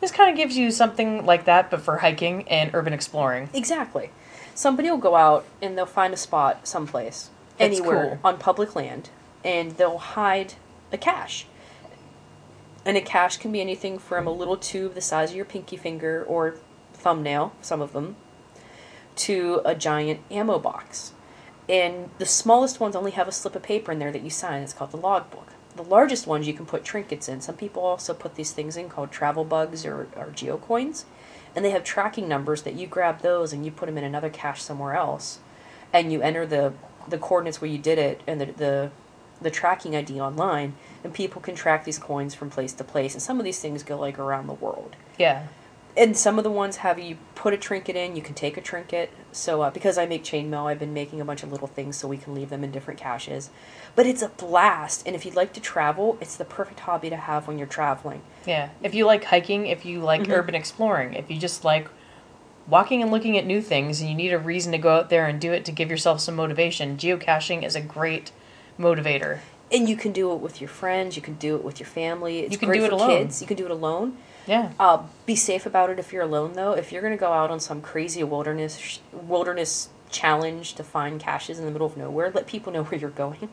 this 0.00 0.10
kind 0.10 0.30
of 0.30 0.36
gives 0.36 0.56
you 0.56 0.70
something 0.70 1.24
like 1.24 1.44
that, 1.46 1.70
but 1.70 1.80
for 1.80 1.98
hiking 1.98 2.46
and 2.48 2.70
urban 2.74 2.92
exploring. 2.92 3.48
Exactly. 3.54 4.10
Somebody 4.54 4.90
will 4.90 4.98
go 4.98 5.16
out 5.16 5.44
and 5.60 5.76
they'll 5.76 5.86
find 5.86 6.14
a 6.14 6.16
spot 6.16 6.66
someplace, 6.66 7.30
That's 7.58 7.78
anywhere 7.78 8.08
cool. 8.08 8.18
on 8.24 8.38
public 8.38 8.74
land, 8.74 9.10
and 9.44 9.72
they'll 9.72 9.98
hide 9.98 10.54
a 10.92 10.98
cache. 10.98 11.46
And 12.84 12.96
a 12.96 13.00
cache 13.00 13.36
can 13.38 13.50
be 13.52 13.60
anything 13.60 13.98
from 13.98 14.26
a 14.26 14.32
little 14.32 14.56
tube 14.56 14.94
the 14.94 15.00
size 15.00 15.30
of 15.30 15.36
your 15.36 15.44
pinky 15.44 15.76
finger 15.76 16.24
or 16.26 16.56
thumbnail, 16.92 17.52
some 17.60 17.80
of 17.80 17.92
them, 17.92 18.16
to 19.16 19.60
a 19.64 19.74
giant 19.74 20.20
ammo 20.30 20.58
box. 20.58 21.12
And 21.68 22.10
the 22.18 22.26
smallest 22.26 22.78
ones 22.78 22.94
only 22.94 23.10
have 23.10 23.26
a 23.26 23.32
slip 23.32 23.56
of 23.56 23.62
paper 23.62 23.90
in 23.90 23.98
there 23.98 24.12
that 24.12 24.22
you 24.22 24.30
sign. 24.30 24.62
It's 24.62 24.72
called 24.72 24.92
the 24.92 24.98
logbook. 24.98 25.48
The 25.76 25.82
largest 25.82 26.26
ones 26.26 26.46
you 26.46 26.54
can 26.54 26.66
put 26.66 26.84
trinkets 26.84 27.28
in. 27.28 27.40
Some 27.42 27.56
people 27.56 27.82
also 27.82 28.14
put 28.14 28.34
these 28.34 28.52
things 28.52 28.76
in 28.76 28.88
called 28.88 29.12
travel 29.12 29.44
bugs 29.44 29.84
or, 29.84 30.08
or 30.16 30.32
geocoins. 30.34 31.04
And 31.54 31.64
they 31.64 31.70
have 31.70 31.84
tracking 31.84 32.28
numbers 32.28 32.62
that 32.62 32.74
you 32.74 32.86
grab 32.86 33.20
those 33.20 33.52
and 33.52 33.64
you 33.64 33.70
put 33.70 33.86
them 33.86 33.98
in 33.98 34.04
another 34.04 34.30
cache 34.30 34.62
somewhere 34.62 34.94
else. 34.94 35.38
And 35.92 36.10
you 36.10 36.22
enter 36.22 36.46
the, 36.46 36.72
the 37.06 37.18
coordinates 37.18 37.60
where 37.60 37.70
you 37.70 37.78
did 37.78 37.98
it 37.98 38.22
and 38.26 38.40
the, 38.40 38.46
the, 38.46 38.90
the 39.40 39.50
tracking 39.50 39.94
ID 39.94 40.18
online. 40.18 40.74
And 41.04 41.12
people 41.12 41.42
can 41.42 41.54
track 41.54 41.84
these 41.84 41.98
coins 41.98 42.34
from 42.34 42.50
place 42.50 42.72
to 42.74 42.84
place. 42.84 43.12
And 43.14 43.22
some 43.22 43.38
of 43.38 43.44
these 43.44 43.60
things 43.60 43.82
go 43.82 43.98
like 43.98 44.18
around 44.18 44.46
the 44.46 44.54
world 44.54 44.96
Yeah. 45.18 45.46
And 45.96 46.16
some 46.16 46.36
of 46.38 46.44
the 46.44 46.50
ones 46.50 46.76
have 46.78 46.98
you 46.98 47.16
put 47.34 47.54
a 47.54 47.56
trinket 47.56 47.96
in 47.96 48.14
you 48.16 48.22
can 48.22 48.34
take 48.34 48.56
a 48.56 48.60
trinket 48.60 49.10
so 49.32 49.62
uh, 49.62 49.70
because 49.70 49.96
i 49.98 50.04
make 50.06 50.22
chainmail 50.24 50.66
i've 50.66 50.78
been 50.78 50.92
making 50.94 51.20
a 51.20 51.24
bunch 51.24 51.42
of 51.42 51.50
little 51.52 51.66
things 51.68 51.96
so 51.96 52.06
we 52.08 52.16
can 52.16 52.34
leave 52.34 52.50
them 52.50 52.62
in 52.64 52.70
different 52.70 52.98
caches 53.00 53.50
but 53.94 54.06
it's 54.06 54.22
a 54.22 54.28
blast 54.28 55.02
and 55.06 55.14
if 55.16 55.24
you'd 55.24 55.34
like 55.36 55.52
to 55.52 55.60
travel 55.60 56.18
it's 56.20 56.36
the 56.36 56.44
perfect 56.44 56.80
hobby 56.80 57.08
to 57.10 57.16
have 57.16 57.46
when 57.48 57.58
you're 57.58 57.66
traveling 57.66 58.20
Yeah. 58.46 58.68
If 58.82 58.94
you 58.94 59.06
like 59.06 59.24
hiking, 59.24 59.66
if 59.66 59.84
you 59.84 60.00
like 60.00 60.22
Mhm. 60.22 60.30
urban 60.38 60.54
exploring, 60.54 61.14
if 61.14 61.28
you 61.30 61.36
just 61.38 61.64
like 61.64 61.88
walking 62.68 63.02
and 63.02 63.10
looking 63.10 63.36
at 63.38 63.44
new 63.46 63.60
things 63.60 64.00
and 64.00 64.08
you 64.08 64.14
need 64.16 64.32
a 64.32 64.38
reason 64.38 64.70
to 64.72 64.78
go 64.78 64.94
out 64.96 65.10
there 65.10 65.26
and 65.26 65.40
do 65.40 65.52
it 65.52 65.64
to 65.64 65.72
give 65.72 65.90
yourself 65.90 66.20
some 66.20 66.36
motivation, 66.36 66.96
geocaching 66.96 67.64
is 67.64 67.74
a 67.74 67.80
great 67.80 68.30
motivator. 68.78 69.38
and 69.72 69.88
you 69.88 69.96
can 69.96 70.12
do 70.12 70.30
it 70.32 70.36
with 70.36 70.60
your 70.60 70.68
friends 70.68 71.16
you 71.16 71.22
can 71.22 71.34
do 71.34 71.56
it 71.56 71.64
with 71.64 71.80
your 71.80 71.88
family 71.88 72.40
it's 72.40 72.52
You 72.52 72.58
can 72.58 72.68
great 72.68 72.78
do 72.78 72.84
it 72.84 72.88
for 72.90 72.94
alone. 72.94 73.08
kids 73.22 73.40
you 73.40 73.48
can 73.48 73.56
do 73.56 73.64
it 73.64 73.70
alone 73.72 74.16
Yeah. 74.46 74.72
uh, 74.78 75.02
be 75.26 75.34
safe 75.34 75.66
about 75.66 75.90
it 75.90 75.98
if 75.98 76.12
you're 76.12 76.22
alone 76.22 76.52
though 76.54 76.72
if 76.72 76.92
you're 76.92 77.02
going 77.02 77.14
to 77.14 77.18
go 77.20 77.32
out 77.32 77.50
on 77.50 77.58
some 77.60 77.80
crazy 77.82 78.22
wilderness 78.22 79.00
wilderness 79.12 79.88
challenge 80.10 80.74
to 80.74 80.84
find 80.84 81.18
caches 81.20 81.58
in 81.58 81.64
the 81.64 81.70
middle 81.72 81.86
of 81.86 81.96
nowhere 81.96 82.30
let 82.34 82.46
people 82.46 82.72
know 82.72 82.84
where 82.88 83.00
you're 83.00 83.10
going 83.10 83.48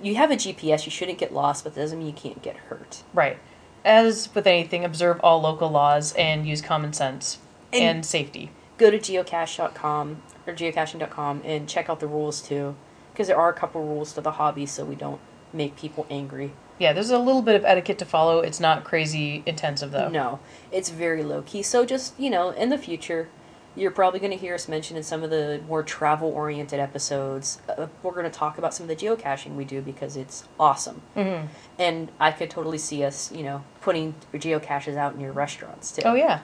you 0.00 0.14
have 0.14 0.30
a 0.30 0.36
gps 0.36 0.84
you 0.86 0.90
shouldn't 0.92 1.18
get 1.18 1.32
lost 1.32 1.64
but 1.64 1.74
that 1.74 1.80
doesn't 1.80 1.98
mean 1.98 2.06
you 2.06 2.12
can't 2.12 2.42
get 2.42 2.56
hurt 2.56 3.02
Right. 3.12 3.38
As 3.84 4.28
with 4.34 4.46
anything, 4.46 4.84
observe 4.84 5.18
all 5.22 5.40
local 5.40 5.70
laws 5.70 6.12
and 6.12 6.46
use 6.46 6.60
common 6.60 6.92
sense 6.92 7.38
And- 7.72 7.82
and, 7.82 8.06
safety. 8.06 8.50
go 8.78 8.90
to 8.90 8.98
geocache.com 8.98 10.22
or 10.46 10.52
geocaching.com 10.54 11.42
and 11.44 11.68
check 11.68 11.88
out 11.90 11.98
the 12.00 12.06
rules 12.06 12.40
too 12.42 12.76
because 13.12 13.26
there 13.26 13.38
are 13.38 13.48
a 13.48 13.54
couple 13.54 13.82
rules 13.82 14.12
to 14.12 14.20
the 14.20 14.32
hobby 14.32 14.66
so 14.66 14.84
we 14.84 14.94
don't 14.94 15.20
make 15.52 15.76
people 15.76 16.06
angry 16.10 16.52
Yeah, 16.80 16.92
there's 16.92 17.10
a 17.10 17.18
little 17.18 17.42
bit 17.42 17.54
of 17.54 17.64
etiquette 17.64 17.98
to 17.98 18.04
follow. 18.04 18.40
It's 18.40 18.58
not 18.58 18.82
crazy 18.84 19.42
intensive 19.46 19.92
though. 19.92 20.08
no 20.08 20.40
it's 20.72 20.88
very 20.90 21.22
low 21.22 21.42
key 21.42 21.62
so 21.62 21.84
just 21.84 22.18
you 22.18 22.30
know 22.30 22.50
in 22.50 22.68
the 22.70 22.78
future 22.78 23.28
you're 23.76 23.90
probably 23.90 24.18
going 24.18 24.32
to 24.32 24.36
hear 24.36 24.54
us 24.54 24.66
mention 24.68 24.96
in 24.96 25.02
some 25.02 25.22
of 25.22 25.30
the 25.30 25.60
more 25.68 25.82
travel 25.82 26.28
oriented 26.30 26.80
episodes 26.80 27.60
uh, 27.68 27.86
we're 28.02 28.10
going 28.12 28.24
to 28.24 28.30
talk 28.30 28.56
about 28.58 28.72
some 28.74 28.88
of 28.88 28.88
the 28.88 28.96
geocaching 29.06 29.54
we 29.56 29.64
do 29.64 29.80
because 29.80 30.16
it's 30.16 30.44
awesome 30.58 31.02
hmm 31.14 31.42
and 31.78 32.10
i 32.18 32.30
could 32.32 32.50
totally 32.50 32.78
see 32.78 33.04
us 33.04 33.30
you 33.32 33.42
know 33.42 33.62
putting 33.80 34.14
geocaches 34.34 34.96
out 34.96 35.14
in 35.14 35.20
your 35.20 35.32
restaurants 35.32 35.92
too 35.92 36.02
Oh 36.04 36.14
yeah. 36.14 36.40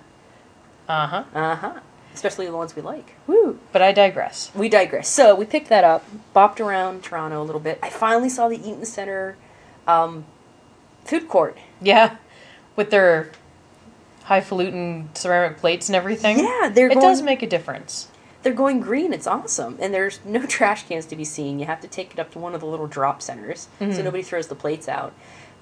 Uh 0.88 1.06
huh. 1.06 1.24
uh-huh 1.34 1.80
especially 2.14 2.46
the 2.46 2.52
ones 2.56 2.74
we 2.76 2.82
like 2.82 3.14
woo 3.26 3.58
But 3.72 3.82
I 3.82 3.92
digress. 3.92 4.50
we 4.54 4.68
digress. 4.68 5.08
So 5.08 5.34
we 5.34 5.44
picked 5.44 5.68
that 5.68 5.84
up, 5.84 6.04
bopped 6.34 6.60
around 6.60 7.02
Toronto 7.04 7.42
a 7.42 7.44
little 7.44 7.60
bit. 7.60 7.78
I 7.82 7.90
finally 7.90 8.28
saw 8.30 8.48
the 8.48 8.56
Eaton 8.58 8.84
Center 8.86 9.36
um, 9.86 10.24
food 11.04 11.28
court. 11.28 11.56
Yeah, 11.80 12.16
with 12.76 12.90
their 12.90 13.30
highfalutin 14.24 15.10
ceramic 15.14 15.58
plates 15.58 15.88
and 15.88 15.96
everything. 15.96 16.38
Yeah, 16.38 16.70
they're 16.72 16.86
it 16.90 16.94
going, 16.94 17.06
does 17.06 17.22
make 17.22 17.42
a 17.42 17.46
difference. 17.46 18.08
they're 18.42 18.52
going 18.52 18.80
green. 18.80 19.12
It's 19.12 19.26
awesome, 19.26 19.76
and 19.80 19.92
there's 19.94 20.20
no 20.24 20.44
trash 20.46 20.86
cans 20.88 21.06
to 21.06 21.16
be 21.16 21.24
seen. 21.24 21.58
You 21.58 21.66
have 21.66 21.80
to 21.82 21.88
take 21.88 22.12
it 22.12 22.18
up 22.18 22.30
to 22.32 22.38
one 22.38 22.54
of 22.54 22.60
the 22.60 22.66
little 22.66 22.86
drop 22.86 23.22
centers 23.22 23.68
so 23.78 23.84
Mhm. 23.86 24.04
nobody 24.04 24.22
throws 24.22 24.48
the 24.48 24.54
plates 24.54 24.88
out. 24.88 25.12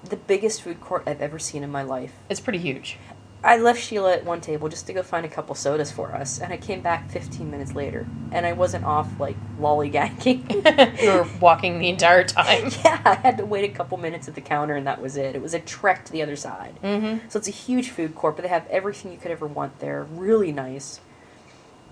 The 0.03 0.17
biggest 0.17 0.61
food 0.61 0.81
court 0.81 1.03
I've 1.07 1.21
ever 1.21 1.39
seen 1.39 1.63
in 1.63 1.71
my 1.71 1.81
life. 1.81 2.13
It's 2.29 2.39
pretty 2.39 2.59
huge. 2.59 2.97
I 3.45 3.57
left 3.57 3.79
Sheila 3.79 4.13
at 4.13 4.25
one 4.25 4.41
table 4.41 4.69
just 4.69 4.87
to 4.87 4.93
go 4.93 5.03
find 5.03 5.23
a 5.23 5.29
couple 5.29 5.53
sodas 5.53 5.91
for 5.91 6.15
us, 6.15 6.39
and 6.39 6.51
I 6.51 6.57
came 6.57 6.81
back 6.81 7.11
15 7.11 7.51
minutes 7.51 7.75
later, 7.75 8.07
and 8.31 8.43
I 8.43 8.53
wasn't 8.53 8.85
off 8.85 9.19
like 9.19 9.35
lollygagging. 9.59 10.99
you 11.03 11.11
were 11.11 11.27
walking 11.39 11.77
the 11.77 11.89
entire 11.89 12.23
time. 12.23 12.71
yeah, 12.83 12.99
I 13.05 13.13
had 13.13 13.37
to 13.37 13.45
wait 13.45 13.63
a 13.69 13.71
couple 13.71 13.99
minutes 13.99 14.27
at 14.27 14.33
the 14.33 14.41
counter, 14.41 14.73
and 14.73 14.87
that 14.87 14.99
was 14.99 15.15
it. 15.15 15.35
It 15.35 15.43
was 15.43 15.53
a 15.53 15.59
trek 15.59 16.05
to 16.05 16.11
the 16.11 16.23
other 16.23 16.35
side. 16.35 16.79
Mm-hmm. 16.83 17.29
So 17.29 17.37
it's 17.37 17.47
a 17.47 17.51
huge 17.51 17.91
food 17.91 18.15
court, 18.15 18.35
but 18.35 18.41
they 18.41 18.49
have 18.49 18.65
everything 18.67 19.11
you 19.11 19.19
could 19.19 19.29
ever 19.29 19.45
want 19.45 19.77
there. 19.77 20.03
Really 20.03 20.51
nice. 20.51 20.99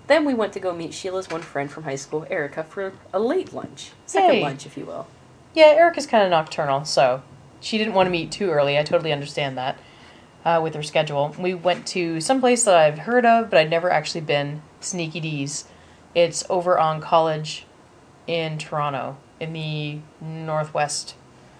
Then 0.08 0.24
we 0.24 0.34
went 0.34 0.54
to 0.54 0.60
go 0.60 0.74
meet 0.74 0.92
Sheila's 0.92 1.30
one 1.30 1.42
friend 1.42 1.70
from 1.70 1.84
high 1.84 1.94
school, 1.94 2.26
Erica, 2.28 2.64
for 2.64 2.94
a 3.12 3.20
late 3.20 3.52
lunch. 3.52 3.92
Second 4.06 4.34
Yay. 4.34 4.42
lunch, 4.42 4.66
if 4.66 4.76
you 4.76 4.86
will. 4.86 5.06
Yeah, 5.54 5.66
Erica's 5.66 6.06
kind 6.08 6.24
of 6.24 6.30
nocturnal, 6.30 6.84
so 6.84 7.22
she 7.60 7.78
didn't 7.78 7.94
want 7.94 8.08
to 8.08 8.10
meet 8.10 8.32
too 8.32 8.50
early. 8.50 8.76
I 8.76 8.82
totally 8.82 9.12
understand 9.12 9.56
that 9.56 9.78
uh, 10.44 10.60
with 10.62 10.74
her 10.74 10.82
schedule. 10.82 11.34
We 11.38 11.54
went 11.54 11.86
to 11.88 12.20
some 12.20 12.40
place 12.40 12.64
that 12.64 12.74
I've 12.76 12.98
heard 13.00 13.24
of, 13.24 13.50
but 13.50 13.58
I'd 13.58 13.70
never 13.70 13.90
actually 13.90 14.20
been. 14.22 14.62
Sneaky 14.80 15.20
Dee's. 15.20 15.64
It's 16.14 16.44
over 16.50 16.78
on 16.78 17.00
College 17.00 17.64
in 18.26 18.58
Toronto, 18.58 19.16
in 19.40 19.52
the 19.52 19.98
northwest 20.20 21.14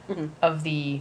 Mhm. 0.09 0.31
of 0.42 0.62
the 0.62 1.01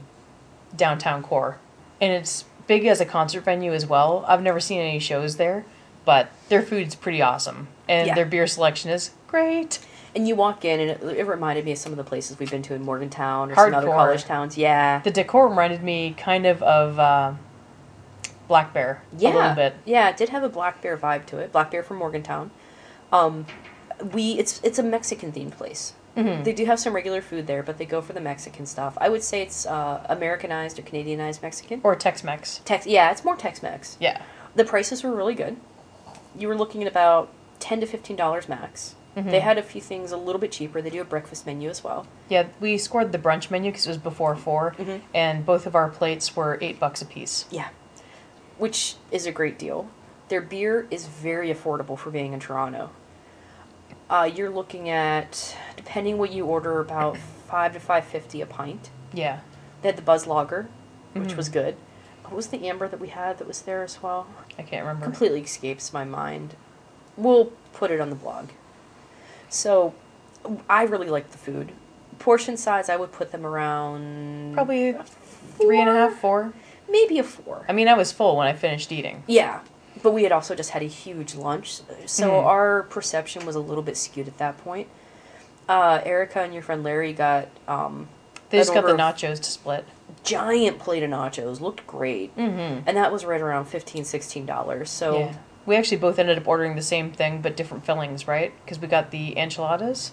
downtown 0.76 1.22
core, 1.22 1.58
and 2.02 2.12
it's 2.14 2.46
big 2.68 2.86
as 2.86 3.02
a 3.02 3.06
concert 3.06 3.42
venue 3.44 3.74
as 3.74 3.86
well. 3.86 4.24
I've 4.28 4.42
never 4.42 4.60
seen 4.62 4.80
any 4.80 5.00
shows 5.00 5.36
there, 5.36 5.66
but 6.06 6.30
their 6.50 6.62
food's 6.62 6.96
pretty 6.96 7.22
awesome, 7.22 7.68
and 7.88 8.08
Yeah. 8.08 8.16
their 8.16 8.26
beer 8.26 8.48
selection 8.48 8.90
is 8.90 9.12
great. 9.28 9.80
And 10.16 10.28
you 10.28 10.36
walk 10.36 10.64
in, 10.64 10.80
and 10.80 10.90
it, 10.92 11.18
it 11.20 11.28
reminded 11.28 11.66
me 11.66 11.74
of 11.74 11.78
some 11.78 11.92
of 11.92 11.98
the 11.98 12.04
places 12.04 12.40
we've 12.40 12.50
been 12.52 12.62
to 12.64 12.74
in 12.74 12.84
Morgantown 12.84 13.52
or 13.52 13.56
some 13.56 13.74
other 13.76 13.88
college 13.88 14.24
towns. 14.26 14.58
Yeah. 14.58 15.00
The 15.04 15.12
decor 15.12 15.48
reminded 15.50 15.84
me 15.84 16.16
kind 16.18 16.46
of 16.46 16.62
of 16.64 16.98
uh, 17.00 17.32
Black 18.54 18.72
Bear 18.72 19.02
Yeah. 19.18 19.30
a 19.30 19.36
little 19.36 19.56
bit. 19.56 19.74
Yeah, 19.84 20.10
it 20.10 20.18
did 20.18 20.30
have 20.30 20.44
a 20.44 20.50
Black 20.50 20.80
Bear 20.80 20.96
vibe 20.96 21.26
to 21.28 21.40
it. 21.40 21.52
Black 21.52 21.72
Bear 21.72 21.82
from 21.82 21.98
Morgantown. 21.98 22.52
Um, 23.12 23.48
we 24.14 24.34
it's 24.34 24.60
it's 24.64 24.78
a 24.78 24.84
Mexican 24.84 25.32
themed 25.32 25.54
place. 25.58 25.94
Mhm. 26.16 26.44
They 26.44 26.54
do 26.54 26.66
have 26.66 26.80
some 26.80 26.94
regular 26.94 27.20
food 27.24 27.48
there, 27.48 27.64
but 27.64 27.80
they 27.80 27.86
go 27.86 28.00
for 28.00 28.14
the 28.14 28.22
Mexican 28.22 28.68
stuff. 28.68 28.96
I 29.02 29.10
would 29.10 29.24
say 29.24 29.42
it's 29.42 29.66
uh, 29.66 30.06
Americanized 30.08 30.78
or 30.78 30.84
Canadianized 30.84 31.42
Mexican. 31.42 31.82
Or 31.84 31.96
Tex-Mex. 31.96 32.62
Tex, 32.64 32.86
yeah, 32.86 33.10
it's 33.10 33.26
more 33.26 33.36
Tex-Mex. 33.36 33.98
Yeah. 34.00 34.22
The 34.54 34.64
prices 34.66 35.04
were 35.04 35.16
really 35.16 35.34
good. 35.34 35.56
You 36.38 36.48
were 36.48 36.56
looking 36.56 36.84
at 36.84 36.88
about 36.88 37.30
ten 37.60 37.80
to 37.80 37.88
fifteen 37.88 38.16
dollars 38.16 38.48
max. 38.48 38.94
Mhm. 39.18 39.32
They 39.32 39.40
had 39.40 39.58
a 39.58 39.64
few 39.64 39.82
things 39.82 40.12
a 40.12 40.18
little 40.18 40.40
bit 40.40 40.52
cheaper. 40.52 40.80
They 40.80 40.92
do 40.92 41.02
a 41.02 41.06
breakfast 41.06 41.48
menu 41.48 41.70
as 41.72 41.84
well. 41.84 42.06
Yeah, 42.30 42.44
we 42.60 42.78
scored 42.78 43.12
the 43.12 43.18
brunch 43.20 43.50
menu 43.50 43.72
because 43.72 43.88
it 43.88 43.90
was 43.90 43.98
before 43.98 44.36
4 44.36 44.76
Mhm. 44.78 45.02
and 45.16 45.44
both 45.44 45.66
of 45.66 45.74
our 45.76 45.90
plates 45.90 46.36
were 46.36 46.60
eight 46.62 46.80
bucks 46.80 47.02
a 47.02 47.06
piece. 47.06 47.46
Yeah, 47.50 47.70
which 48.58 48.96
is 49.12 49.26
a 49.26 49.32
great 49.32 49.58
deal. 49.60 49.90
Their 50.30 50.42
beer 50.42 50.88
is 50.90 51.08
very 51.08 51.54
affordable 51.54 51.98
for 51.98 52.10
being 52.12 52.34
in 52.34 52.40
Toronto. 52.40 52.90
Uh, 54.10 54.30
you're 54.34 54.50
looking 54.50 54.90
at, 54.90 55.56
depending 55.76 56.18
what 56.18 56.32
you 56.32 56.46
order, 56.46 56.80
about 56.80 57.18
five 57.48 57.74
to 57.74 57.80
five 57.80 58.06
fifty 58.06 58.42
a 58.42 58.46
pint. 58.46 58.90
Yeah. 59.14 59.40
They 59.82 59.90
had 59.90 59.98
the 59.98 60.02
Buzz 60.02 60.26
Lager, 60.28 60.68
which 61.14 61.30
Mhm. 61.30 61.38
was 61.38 61.50
good. 61.50 61.76
What 62.24 62.34
was 62.36 62.48
the 62.48 62.68
amber 62.68 62.88
that 62.88 63.00
we 63.00 63.10
had 63.10 63.38
that 63.38 63.48
was 63.48 63.62
there 63.62 63.84
as 63.84 64.02
well? 64.02 64.28
I 64.58 64.64
can't 64.64 64.86
remember. 64.86 65.04
Completely 65.06 65.42
escapes 65.42 65.92
my 65.94 66.06
mind. 66.06 66.56
We'll 67.18 67.52
put 67.74 67.92
it 67.92 68.00
on 68.00 68.10
the 68.10 68.16
blog. 68.16 68.50
So, 69.50 69.94
I 70.70 70.84
really 70.84 71.10
like 71.10 71.32
the 71.32 71.38
food. 71.38 71.74
Portion 72.20 72.56
size, 72.58 72.90
I 72.90 72.96
would 72.96 73.12
put 73.12 73.32
them 73.32 73.46
around 73.46 74.54
Probably 74.54 74.96
three 75.60 75.80
and 75.80 75.90
a 75.90 75.94
half, 75.94 76.14
four. 76.16 76.54
Maybe 76.94 77.20
a 77.20 77.24
four. 77.24 77.66
I 77.68 77.74
mean, 77.74 77.90
I 77.90 77.94
was 77.96 78.14
full 78.14 78.38
when 78.38 78.48
I 78.48 78.54
finished 78.54 78.92
eating. 78.94 79.24
Yeah, 79.28 79.60
but 80.02 80.12
we 80.12 80.24
had 80.24 80.32
also 80.32 80.56
just 80.56 80.70
had 80.70 80.82
a 80.82 80.86
huge 80.88 81.36
lunch, 81.36 81.82
so 82.06 82.30
Mhm. 82.32 82.46
our 82.46 82.84
perception 82.84 83.46
was 83.46 83.56
a 83.56 83.60
little 83.60 83.84
bit 83.84 83.98
skewed 83.98 84.28
at 84.30 84.38
that 84.38 84.58
point. 84.64 84.88
Uh, 85.68 86.00
Erica 86.06 86.42
and 86.42 86.54
your 86.54 86.64
friend 86.64 86.84
Larry 86.84 87.12
got 87.14 87.48
um, 87.68 88.08
They 88.50 88.58
just 88.60 88.74
got 88.74 88.86
the 88.86 88.94
nachos 88.94 89.38
to 89.42 89.50
split. 89.52 89.86
giant 90.24 90.80
plate 90.80 91.04
of 91.04 91.10
nachos, 91.10 91.60
looked 91.60 91.86
great, 91.88 92.36
Mm-hmm. 92.38 92.88
and 92.88 92.96
that 92.98 93.12
was 93.12 93.26
right 93.26 93.42
around 93.42 93.66
15 93.66 94.46
dollars. 94.46 94.90
So 94.90 95.20
yeah. 95.20 95.34
We 95.66 95.78
actually 95.78 95.96
both 95.98 96.20
ended 96.20 96.38
up 96.38 96.46
ordering 96.46 96.76
the 96.76 96.82
same 96.82 97.14
thing 97.14 97.40
but 97.42 97.56
different 97.56 97.86
fillings, 97.86 98.28
right? 98.28 98.52
Because 98.66 98.80
we 98.80 98.88
got 98.90 99.12
the 99.12 99.38
enchiladas. 99.38 100.12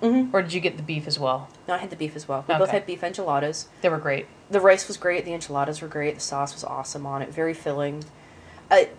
Mhm. 0.00 0.32
Or 0.32 0.40
did 0.40 0.52
you 0.52 0.60
get 0.60 0.76
the 0.76 0.84
beef 0.84 1.08
as 1.08 1.18
well? 1.18 1.48
no, 1.66 1.74
I 1.74 1.78
had 1.78 1.90
the 1.90 1.96
beef 1.96 2.14
as 2.14 2.28
well. 2.28 2.44
We 2.46 2.54
both 2.54 2.70
had 2.70 2.86
beef 2.86 3.02
enchiladas. 3.02 3.66
They 3.80 3.88
were 3.88 3.98
great. 3.98 4.26
The 4.50 4.60
rice 4.60 4.86
was 4.88 4.96
great. 4.96 5.24
The 5.24 5.32
enchiladas 5.32 5.80
were 5.80 5.88
great. 5.88 6.14
The 6.14 6.20
sauce 6.20 6.54
was 6.54 6.64
awesome 6.64 7.06
on 7.06 7.22
it. 7.22 7.30
Very 7.30 7.54
filling. 7.54 8.04
I 8.70 8.90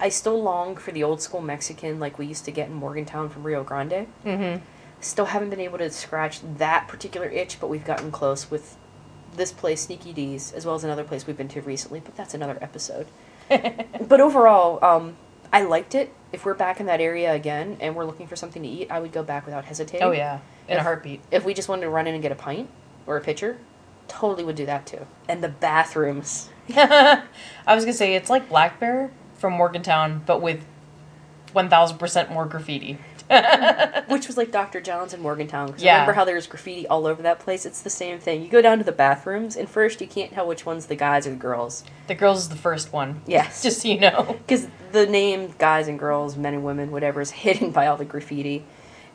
I 0.00 0.08
still 0.08 0.42
long 0.42 0.76
for 0.76 0.92
the 0.92 1.02
old 1.02 1.22
school 1.22 1.40
Mexican 1.40 2.00
like 2.00 2.18
we 2.18 2.26
used 2.26 2.44
to 2.44 2.50
get 2.50 2.68
in 2.68 2.74
Morgantown 2.74 3.28
from 3.28 3.44
Rio 3.44 3.64
Grande. 3.64 4.06
Mm-hmm. 4.24 4.62
Still 5.00 5.26
haven't 5.26 5.50
been 5.50 5.60
able 5.60 5.78
to 5.78 5.90
scratch 5.90 6.40
that 6.58 6.88
particular 6.88 7.28
itch, 7.28 7.60
but 7.60 7.68
we've 7.68 7.84
gotten 7.84 8.10
close 8.10 8.50
with 8.50 8.76
this 9.36 9.52
place, 9.52 9.82
Sneaky 9.82 10.12
Dee's, 10.12 10.52
as 10.52 10.64
well 10.64 10.74
as 10.74 10.84
another 10.84 11.04
place 11.04 11.26
we've 11.26 11.36
been 11.36 11.48
to 11.48 11.60
recently. 11.60 12.00
But 12.00 12.16
that's 12.16 12.34
another 12.34 12.58
episode. 12.60 13.06
but 13.48 14.20
overall, 14.20 14.82
um, 14.84 15.16
I 15.52 15.62
liked 15.62 15.94
it. 15.94 16.12
If 16.32 16.44
we're 16.44 16.54
back 16.54 16.80
in 16.80 16.86
that 16.86 17.00
area 17.00 17.32
again 17.32 17.76
and 17.80 17.94
we're 17.94 18.06
looking 18.06 18.26
for 18.26 18.36
something 18.36 18.62
to 18.62 18.68
eat, 18.68 18.90
I 18.90 19.00
would 19.00 19.12
go 19.12 19.22
back 19.22 19.46
without 19.46 19.64
hesitating. 19.64 20.06
oh 20.06 20.10
yeah, 20.10 20.40
in 20.68 20.78
a 20.78 20.82
heartbeat. 20.82 21.20
If 21.30 21.44
we 21.44 21.54
just 21.54 21.68
wanted 21.68 21.82
to 21.82 21.90
run 21.90 22.06
in 22.06 22.14
and 22.14 22.22
get 22.22 22.32
a 22.32 22.36
pint 22.36 22.68
or 23.06 23.16
a 23.16 23.20
pitcher, 23.20 23.58
totally 24.08 24.44
would 24.44 24.56
do 24.56 24.66
that 24.66 24.86
too. 24.86 25.06
And 25.28 25.42
the 25.42 25.48
bathrooms. 25.48 26.50
I 26.76 27.22
was 27.66 27.84
gonna 27.84 27.92
say 27.92 28.14
it's 28.14 28.30
like 28.30 28.48
Black 28.48 28.80
Bear 28.80 29.10
from 29.34 29.52
Morgantown, 29.54 30.22
but 30.26 30.40
with 30.40 30.64
one 31.52 31.68
thousand 31.68 31.98
percent 31.98 32.30
more 32.30 32.46
graffiti. 32.46 32.98
Which 34.08 34.26
was 34.26 34.36
like 34.36 34.50
Dr. 34.52 34.82
John's 34.82 35.14
in 35.14 35.20
Morgantown. 35.22 35.72
'cause 35.72 35.82
Yeah. 35.82 35.94
Remember 35.94 36.12
how 36.12 36.24
there's 36.26 36.46
graffiti 36.46 36.86
all 36.86 37.06
over 37.06 37.22
that 37.22 37.38
place? 37.40 37.64
It's 37.64 37.80
the 37.80 37.88
same 37.90 38.18
thing. 38.18 38.42
You 38.42 38.48
go 38.48 38.60
down 38.60 38.76
to 38.78 38.84
the 38.84 38.92
bathrooms, 38.92 39.56
and 39.56 39.66
first 39.68 40.00
you 40.02 40.06
can't 40.06 40.32
tell 40.32 40.46
which 40.46 40.66
one's 40.66 40.86
the 40.86 40.94
guys 40.94 41.26
or 41.26 41.30
the 41.30 41.36
girls. 41.36 41.84
The 42.06 42.14
girls 42.14 42.38
is 42.40 42.48
the 42.50 42.56
first 42.56 42.92
one. 42.92 43.22
Yes. 43.26 43.62
Just 43.62 43.80
so 43.80 43.88
you 43.88 43.98
know. 43.98 44.36
Because 44.46 44.68
the 44.92 45.06
name 45.06 45.54
guys 45.58 45.88
and 45.88 45.98
girls, 45.98 46.36
men 46.36 46.52
and 46.52 46.64
women, 46.64 46.90
whatever, 46.90 47.22
is 47.22 47.30
hidden 47.30 47.70
by 47.70 47.86
all 47.86 47.96
the 47.96 48.04
graffiti. 48.04 48.66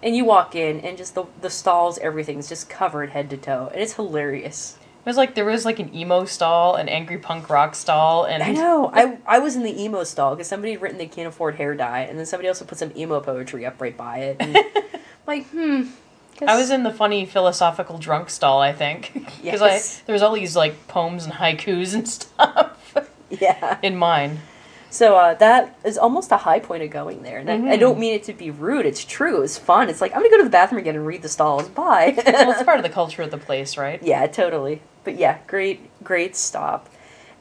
And 0.01 0.15
you 0.15 0.25
walk 0.25 0.55
in, 0.55 0.79
and 0.79 0.97
just 0.97 1.13
the, 1.13 1.25
the 1.41 1.49
stalls, 1.49 1.97
everything's 1.99 2.47
just 2.49 2.69
covered 2.69 3.09
head 3.09 3.29
to 3.31 3.37
toe. 3.37 3.69
And 3.73 3.81
it's 3.81 3.93
hilarious. 3.93 4.78
It 4.99 5.05
was 5.05 5.17
like 5.17 5.33
there 5.33 5.45
was 5.45 5.65
like 5.65 5.79
an 5.79 5.95
emo 5.95 6.25
stall, 6.25 6.75
an 6.75 6.89
angry 6.89 7.17
punk 7.17 7.49
rock 7.49 7.73
stall, 7.73 8.25
and 8.25 8.43
I 8.43 8.51
know. 8.51 8.91
I, 8.93 9.17
I 9.25 9.39
was 9.39 9.55
in 9.55 9.63
the 9.63 9.81
emo 9.81 10.03
stall 10.03 10.35
because 10.35 10.47
somebody 10.47 10.73
had 10.73 10.81
written 10.81 10.97
they 10.97 11.07
can't 11.07 11.27
afford 11.27 11.55
hair 11.55 11.73
dye, 11.73 12.01
and 12.01 12.19
then 12.19 12.25
somebody 12.25 12.47
else 12.49 12.61
put 12.61 12.77
some 12.77 12.91
emo 12.95 13.19
poetry 13.21 13.65
up 13.65 13.81
right 13.81 13.95
by 13.95 14.17
it. 14.19 14.37
And 14.39 14.57
like, 15.27 15.47
hmm. 15.47 15.83
I 16.45 16.57
was 16.57 16.69
in 16.69 16.83
the 16.83 16.93
funny 16.93 17.25
philosophical 17.25 17.97
drunk 17.97 18.29
stall, 18.29 18.61
I 18.61 18.71
think, 18.73 19.11
because 19.13 19.41
Yes. 19.61 19.99
I 19.99 20.03
there 20.05 20.13
was 20.13 20.21
all 20.21 20.33
these 20.33 20.55
like 20.55 20.87
poems 20.87 21.25
and 21.25 21.33
haikus 21.33 21.93
and 21.93 22.07
stuff 22.07 22.95
Yeah. 23.29 23.79
in 23.81 23.95
mine. 23.95 24.39
So 24.91 25.17
uh, 25.17 25.33
that 25.35 25.77
is 25.83 25.97
almost 25.97 26.31
a 26.31 26.37
high 26.37 26.59
point 26.59 26.83
of 26.83 26.89
going 26.89 27.21
there. 27.23 27.37
And 27.39 27.49
I- 27.49 27.53
I 27.73 27.77
Mhm. 27.77 27.79
don't 27.79 27.99
mean 27.99 28.13
it 28.15 28.23
to 28.23 28.33
be 28.33 28.49
rude. 28.51 28.85
It's 28.85 29.05
true. 29.05 29.41
It's 29.43 29.57
fun. 29.57 29.89
It's 29.89 30.01
like 30.01 30.11
I'm 30.13 30.19
gonna 30.19 30.29
go 30.31 30.37
to 30.37 30.43
the 30.43 30.49
bathroom 30.49 30.79
again 30.81 30.95
and 30.95 31.05
read 31.05 31.21
the 31.21 31.29
stalls. 31.29 31.67
Bye. 31.69 32.13
Well, 32.25 32.51
it's 32.51 32.63
part 32.69 32.77
of 32.77 32.83
the 32.83 32.89
culture 32.89 33.21
of 33.21 33.31
the 33.31 33.37
place, 33.37 33.77
right? 33.77 34.01
yeah, 34.01 34.25
totally. 34.27 34.81
But 35.03 35.15
yeah, 35.17 35.37
great, 35.47 35.89
great 36.03 36.35
stop. 36.35 36.89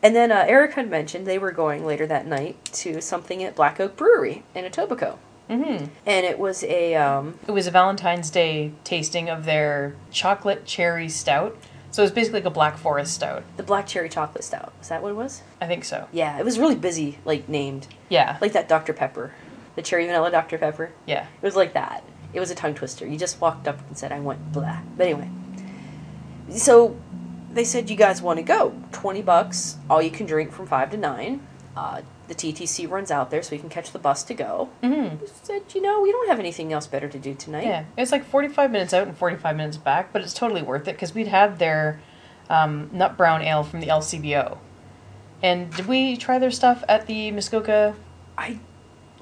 And 0.02 0.14
then 0.14 0.30
uh, 0.30 0.44
Eric 0.46 0.74
had 0.74 0.88
mentioned 0.88 1.26
they 1.26 1.38
were 1.38 1.50
going 1.50 1.84
later 1.84 2.06
that 2.06 2.26
night 2.26 2.56
to 2.74 3.00
something 3.00 3.42
at 3.42 3.56
Black 3.56 3.80
Oak 3.80 3.96
Brewery 3.96 4.44
in 4.54 4.64
Etobicoke, 4.64 5.16
hmm 5.48 5.86
and 6.06 6.24
it 6.26 6.38
was 6.38 6.62
a 6.62 6.94
um, 6.94 7.38
It 7.48 7.50
was 7.52 7.66
a 7.66 7.70
Valentine's 7.72 8.30
Day 8.30 8.70
tasting 8.84 9.28
of 9.28 9.44
their 9.44 9.94
chocolate 10.12 10.66
cherry 10.66 11.08
stout. 11.08 11.56
So 11.90 12.02
it 12.02 12.04
was 12.04 12.12
basically 12.12 12.40
like 12.40 12.46
a 12.46 12.50
black 12.50 12.76
forest 12.76 13.14
stout. 13.14 13.44
the 13.56 13.62
black 13.62 13.86
cherry 13.86 14.08
chocolate 14.08 14.44
stout. 14.44 14.72
Is 14.80 14.88
that 14.88 15.02
what 15.02 15.10
it 15.10 15.14
was? 15.16 15.42
I 15.60 15.66
think 15.66 15.84
so. 15.84 16.06
Yeah, 16.12 16.38
it 16.38 16.44
was 16.44 16.58
really 16.58 16.74
busy, 16.76 17.18
like 17.24 17.48
named 17.48 17.86
Yeah. 18.08 18.36
like 18.40 18.52
that 18.52 18.68
Dr 18.68 18.92
Pepper, 18.92 19.32
the 19.74 19.82
cherry 19.82 20.04
vanilla 20.06 20.30
Dr 20.30 20.58
Pepper. 20.58 20.92
Yeah. 21.06 21.22
It 21.22 21.42
was 21.42 21.56
like 21.56 21.72
that. 21.72 22.04
It 22.34 22.40
was 22.40 22.50
a 22.50 22.54
tongue 22.54 22.74
twister. 22.74 23.06
You 23.06 23.16
just 23.16 23.40
walked 23.40 23.66
up 23.66 23.78
and 23.88 23.96
said, 23.96 24.12
I 24.12 24.20
want 24.20 24.52
blah. 24.52 24.80
But 24.96 25.06
anyway. 25.06 25.30
So 26.50 26.96
they 27.50 27.64
said, 27.64 27.88
You 27.88 27.96
guys 27.96 28.20
want 28.20 28.36
to 28.38 28.42
go. 28.42 28.74
20 28.92 29.22
bucks, 29.22 29.76
all 29.88 30.02
you 30.02 30.10
can 30.10 30.26
drink 30.26 30.52
from 30.52 30.66
5 30.66 30.90
to 30.90 30.96
9. 30.98 31.46
Uh, 31.76 32.02
the 32.28 32.34
TTC 32.34 32.88
runs 32.88 33.10
out 33.10 33.30
there 33.30 33.42
so 33.42 33.50
we 33.52 33.58
can 33.58 33.68
catch 33.68 33.90
the 33.92 33.98
bus 33.98 34.22
to 34.24 34.34
go. 34.34 34.68
hmm 34.82 34.92
I 34.92 35.18
said, 35.42 35.62
You 35.74 35.82
know, 35.82 36.00
we 36.00 36.12
don't 36.12 36.28
have 36.28 36.38
anything 36.38 36.72
else 36.72 36.86
better 36.86 37.08
to 37.08 37.18
do 37.18 37.34
tonight. 37.34 37.64
Yeah. 37.64 37.84
It 37.96 38.00
was 38.00 38.12
like 38.12 38.24
45 38.24 38.70
minutes 38.70 38.92
out 38.94 39.06
and 39.08 39.16
45 39.16 39.56
minutes 39.56 39.76
back, 39.78 40.12
but 40.12 40.22
it's 40.22 40.34
totally 40.34 40.62
worth 40.62 40.82
it 40.88 40.92
because 40.92 41.14
we'd 41.14 41.28
had 41.28 41.58
their 41.58 42.00
um, 42.50 42.90
nut 42.92 43.16
brown 43.16 43.42
ale 43.42 43.62
from 43.64 43.80
the 43.80 43.86
LCBO. 43.88 44.58
And 45.42 45.72
did 45.72 45.86
we 45.86 46.16
try 46.16 46.38
their 46.38 46.50
stuff 46.50 46.84
at 46.88 47.06
the 47.06 47.30
Muskoka? 47.30 47.94
I. 48.36 48.58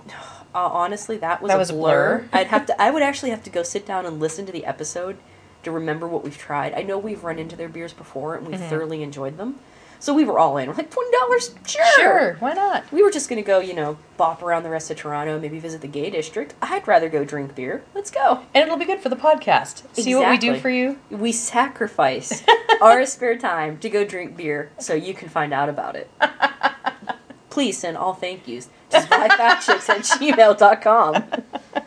Uh, 0.54 0.70
honestly, 0.72 1.18
that 1.18 1.42
was 1.42 1.50
That 1.50 1.56
a 1.56 1.58
was 1.58 1.70
blur. 1.70 2.20
blur. 2.20 2.28
I'd 2.32 2.46
have 2.46 2.64
to. 2.64 2.80
I 2.80 2.90
would 2.90 3.02
actually 3.02 3.28
have 3.28 3.42
to 3.42 3.50
go 3.50 3.62
sit 3.62 3.84
down 3.84 4.06
and 4.06 4.18
listen 4.18 4.46
to 4.46 4.52
the 4.52 4.64
episode 4.64 5.18
to 5.64 5.70
remember 5.70 6.08
what 6.08 6.24
we've 6.24 6.38
tried. 6.38 6.72
I 6.72 6.80
know 6.80 6.96
we've 6.96 7.22
run 7.22 7.38
into 7.38 7.56
their 7.56 7.68
beers 7.68 7.92
before 7.92 8.36
and 8.36 8.46
we 8.46 8.54
Mhm. 8.54 8.70
thoroughly 8.70 9.02
enjoyed 9.02 9.36
them, 9.36 9.60
so 9.98 10.12
we 10.14 10.24
were 10.24 10.38
all 10.38 10.56
in. 10.59 10.68
We're 10.68 10.74
like 10.74 10.90
twenty 10.90 11.11
dollars, 11.18 11.54
Sure, 11.66 11.85
Sure, 11.96 12.37
why 12.40 12.52
not? 12.52 12.90
We 12.92 13.02
were 13.02 13.11
just 13.11 13.28
gonna 13.28 13.42
go, 13.42 13.61
you 13.61 13.74
know, 13.74 13.98
bop 14.16 14.42
around 14.42 14.62
the 14.62 14.70
rest 14.70 14.90
of 14.90 14.96
Toronto, 14.96 15.38
maybe 15.38 15.59
visit 15.59 15.80
the 15.80 15.88
gay 15.88 16.11
district. 16.11 16.54
I'd 16.62 16.87
rather 16.88 17.09
go 17.09 17.24
drink 17.24 17.54
beer. 17.54 17.82
Let's 17.94 18.11
go. 18.11 18.42
And 18.54 18.64
it'll 18.64 18.78
be 18.78 18.85
good 18.85 19.00
for 19.00 19.09
the 19.09 19.16
podcast. 19.16 19.82
See 19.94 20.14
what 20.14 20.30
we 20.30 20.38
do 20.38 20.50
Exactly. 20.52 20.61
for 20.61 20.70
you? 20.70 20.98
We 21.11 21.32
sacrifice 21.32 22.42
our 22.80 23.04
spare 23.06 23.37
time 23.38 23.78
to 23.78 23.90
go 23.90 24.04
drink 24.04 24.37
beer 24.37 24.70
so 24.78 24.94
you 24.94 25.14
can 25.14 25.28
find 25.28 25.52
out 25.52 25.68
about 25.68 25.96
it. 25.96 26.11
Please 27.50 27.78
send 27.78 27.96
all 27.96 28.12
thank 28.14 28.46
yous 28.46 28.68
to 28.90 28.98
spyfactchicks 28.98 29.88
at 29.88 30.00
gmail.com. 30.02 31.24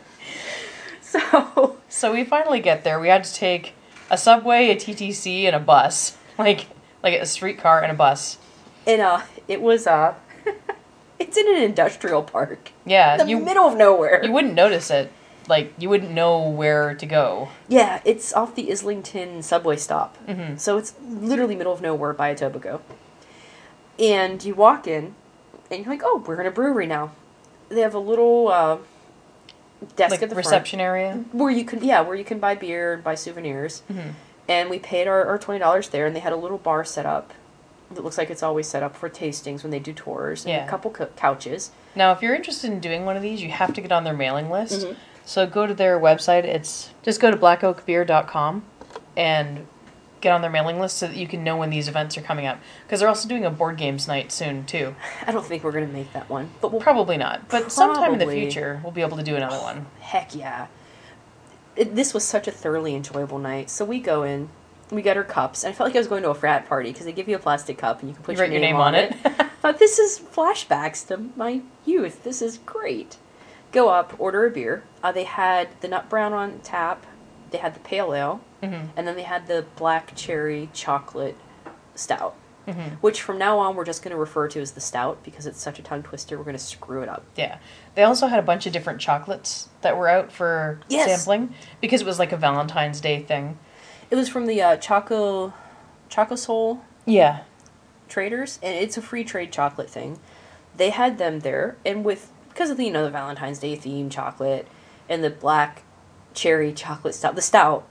So, 1.02 1.76
So 1.88 2.12
we 2.12 2.24
finally 2.24 2.60
get 2.60 2.84
there. 2.84 3.00
We 3.00 3.08
had 3.08 3.24
to 3.24 3.34
take 3.34 3.74
a 4.10 4.16
subway, 4.16 4.70
a 4.70 4.76
TTC, 4.76 5.42
and 5.44 5.56
a 5.56 5.58
bus. 5.58 6.16
Like 6.38 6.66
like 7.02 7.14
a 7.20 7.26
streetcar 7.26 7.82
and 7.82 7.92
a 7.92 7.94
bus. 7.94 8.38
and 8.86 9.00
uh, 9.00 9.20
it 9.48 9.60
was, 9.60 9.86
uh, 9.86 10.14
it's 11.18 11.36
in 11.36 11.48
an 11.56 11.62
industrial 11.62 12.22
park. 12.22 12.72
Yeah, 12.84 13.16
The 13.18 13.26
you 13.28 13.38
middle 13.38 13.66
of 13.68 13.76
nowhere. 13.76 14.24
you 14.24 14.32
wouldn't 14.32 14.54
notice 14.54 14.90
it. 14.90 15.12
Like 15.48 15.72
you 15.78 15.88
wouldn't 15.88 16.12
know 16.12 16.48
where 16.48 16.94
to 16.94 17.06
go. 17.06 17.48
Yeah, 17.68 18.00
it's 18.04 18.32
off 18.32 18.54
the 18.54 18.70
Islington 18.70 19.42
subway 19.42 19.76
stop. 19.76 20.16
Mhm. 20.28 20.58
So 20.60 20.76
it's 20.78 20.94
literally 21.04 21.56
middle 21.56 21.72
of 21.72 21.80
nowhere 21.82 22.12
by 22.12 22.32
Etobicoke. 22.34 22.82
And 23.98 24.42
you 24.44 24.54
walk 24.54 24.86
in, 24.86 25.14
and 25.70 25.84
you're 25.84 25.92
like, 25.92 26.02
oh, 26.04 26.22
we're 26.26 26.40
in 26.40 26.46
a 26.46 26.50
brewery 26.50 26.86
now. 26.86 27.12
They 27.68 27.80
have 27.80 27.94
a 27.94 27.98
little 27.98 28.48
uh, 28.48 28.78
desk 29.96 30.10
like 30.12 30.22
at 30.22 30.30
the 30.30 30.36
reception 30.36 30.80
area. 30.80 31.24
where 31.32 31.50
you 31.50 31.64
can, 31.64 31.82
yeah, 31.82 32.00
where 32.00 32.14
you 32.16 32.24
can 32.24 32.38
buy 32.38 32.54
beer 32.54 32.92
and 32.94 33.02
buy 33.04 33.14
souvenirs. 33.14 33.82
Mhm. 33.92 34.12
And 34.50 34.68
we 34.68 34.78
paid 34.80 35.06
our, 35.06 35.24
our 35.24 35.38
twenty 35.38 35.60
dollars 35.60 35.88
there, 35.90 36.04
and 36.06 36.14
they 36.14 36.20
had 36.20 36.32
a 36.32 36.36
little 36.36 36.58
bar 36.58 36.84
set 36.84 37.06
up. 37.06 37.32
It 37.94 38.04
looks 38.04 38.18
like 38.18 38.30
it's 38.30 38.42
always 38.42 38.68
set 38.68 38.82
up 38.82 38.96
for 38.96 39.08
tastings 39.08 39.62
when 39.62 39.70
they 39.70 39.78
do 39.78 39.92
tours, 39.92 40.44
and 40.44 40.52
Yeah. 40.52 40.64
a 40.66 40.68
couple 40.68 40.90
co- 40.90 41.06
couches. 41.16 41.70
Now, 41.94 42.12
if 42.12 42.20
you're 42.20 42.34
interested 42.34 42.70
in 42.70 42.80
doing 42.80 43.04
one 43.04 43.16
of 43.16 43.22
these, 43.22 43.42
you 43.42 43.50
have 43.50 43.72
to 43.74 43.80
get 43.80 43.90
on 43.92 44.04
their 44.04 44.12
mailing 44.14 44.50
list. 44.50 44.86
Mhm. 44.86 44.96
So 45.24 45.46
go 45.46 45.66
to 45.66 45.74
their 45.74 45.98
website. 45.98 46.44
It's 46.44 46.90
just 47.04 47.20
go 47.20 47.30
to 47.30 47.36
blackoakbeer.com 47.36 48.64
and 49.16 49.66
get 50.20 50.32
on 50.32 50.40
their 50.42 50.50
mailing 50.50 50.78
list 50.80 50.98
so 50.98 51.06
that 51.06 51.16
you 51.16 51.26
can 51.26 51.42
know 51.42 51.56
when 51.56 51.70
these 51.70 51.88
events 51.88 52.16
are 52.18 52.20
coming 52.20 52.46
up. 52.46 52.58
Because 52.84 53.00
they're 53.00 53.08
also 53.08 53.28
doing 53.28 53.44
a 53.44 53.50
board 53.50 53.76
games 53.76 54.06
night 54.06 54.30
soon 54.32 54.64
too. 54.66 54.94
I 55.26 55.32
don't 55.32 55.44
think 55.46 55.62
we're 55.64 55.72
gonna 55.72 55.86
make 55.86 56.12
that 56.12 56.28
one, 56.28 56.50
but 56.60 56.72
we'll 56.72 56.80
Probably 56.80 57.16
not, 57.16 57.48
but 57.48 57.70
sometime 57.72 58.12
in 58.12 58.18
the 58.18 58.26
future 58.26 58.80
we'll 58.82 58.92
be 58.92 59.00
able 59.02 59.16
to 59.16 59.22
do 59.22 59.36
another 59.36 59.58
one. 59.58 59.86
Heck 60.00 60.34
yeah. 60.34 60.66
It, 61.76 61.94
this 61.94 62.12
was 62.14 62.24
such 62.24 62.48
a 62.48 62.50
thoroughly 62.50 62.94
enjoyable 62.94 63.38
night. 63.38 63.70
So 63.70 63.84
we 63.84 64.00
go 64.00 64.22
in, 64.22 64.48
we 64.90 65.02
get 65.02 65.16
our 65.16 65.24
cups, 65.24 65.64
and 65.64 65.72
I 65.72 65.76
felt 65.76 65.88
like 65.88 65.96
I 65.96 66.00
was 66.00 66.08
going 66.08 66.22
to 66.24 66.30
a 66.30 66.34
frat 66.34 66.66
party 66.68 66.90
because 66.90 67.06
they 67.06 67.12
give 67.12 67.28
you 67.28 67.36
a 67.36 67.40
plastic 67.40 67.78
cup 67.78 68.00
and 68.00 68.08
you 68.08 68.14
can 68.14 68.24
put 68.24 68.32
You 68.32 68.38
your, 68.42 68.50
write 68.50 68.60
name, 68.60 68.76
on 68.76 68.94
it. 68.94 69.12
it. 69.24 69.46
Thought 69.62 69.78
this 69.78 69.98
is 69.98 70.18
flashbacks 70.18 71.06
to 71.08 71.28
my 71.36 71.62
youth. 71.84 72.24
This 72.24 72.40
is 72.42 72.58
great. 72.58 73.18
Go 73.72 73.88
up, 73.88 74.14
order 74.18 74.46
a 74.46 74.50
beer. 74.50 74.82
Uh, 75.02 75.12
they 75.12 75.24
had 75.24 75.68
the 75.80 75.88
nut 75.88 76.08
brown 76.08 76.32
on 76.32 76.58
tap. 76.60 77.06
They 77.50 77.58
had 77.58 77.74
the 77.74 77.80
pale 77.80 78.14
ale, 78.14 78.40
hmm 78.62 78.86
and 78.96 79.06
then 79.06 79.16
they 79.16 79.22
had 79.22 79.46
the 79.48 79.64
black 79.76 80.14
cherry 80.16 80.70
chocolate 80.72 81.36
stout. 81.94 82.34
Hmm 82.72 82.94
Which 83.00 83.22
from 83.22 83.38
now 83.38 83.58
on 83.58 83.76
we're 83.76 83.84
just 83.84 84.02
going 84.02 84.12
to 84.12 84.18
refer 84.20 84.48
to 84.48 84.60
as 84.60 84.72
the 84.72 84.80
stout 84.80 85.22
because 85.24 85.46
it's 85.46 85.60
such 85.60 85.78
a 85.78 85.82
tongue 85.82 86.02
twister. 86.02 86.36
We're 86.38 86.44
going 86.44 86.56
to 86.56 86.62
screw 86.62 87.02
it 87.02 87.08
up. 87.08 87.24
Yeah. 87.36 87.58
They 87.94 88.02
also 88.02 88.26
had 88.28 88.38
a 88.38 88.42
bunch 88.42 88.66
of 88.66 88.72
different 88.72 89.00
chocolates 89.00 89.68
that 89.82 89.96
were 89.96 90.08
out 90.08 90.30
for 90.32 90.80
Yes. 90.88 91.08
sampling 91.08 91.54
because 91.80 92.00
it 92.02 92.06
was 92.06 92.18
like 92.18 92.32
a 92.32 92.36
Valentine's 92.36 93.00
Day 93.00 93.22
thing. 93.22 93.58
It 94.10 94.16
was 94.16 94.28
from 94.28 94.46
the 94.46 94.60
uh, 94.60 94.76
Choco, 94.76 95.52
ChocoSol 96.10 96.80
Yeah. 97.06 97.40
traders, 98.08 98.58
and 98.62 98.74
it's 98.76 98.96
a 98.96 99.02
free 99.02 99.24
trade 99.24 99.52
chocolate 99.52 99.90
thing. 99.90 100.18
they 100.76 100.90
had 100.90 101.18
them 101.18 101.40
there, 101.40 101.76
and 101.84 102.04
with 102.04 102.30
because 102.48 102.70
of 102.70 102.76
the 102.76 102.84
you 102.84 102.90
know 102.92 103.04
the 103.04 103.10
Valentine's 103.10 103.58
Day 103.58 103.74
theme 103.76 104.08
chocolate 104.08 104.66
and 105.08 105.22
the 105.22 105.28
black 105.30 105.82
cherry 106.32 106.72
chocolate 106.72 107.14
stout, 107.14 107.34
the 107.34 107.42
stout, 107.42 107.86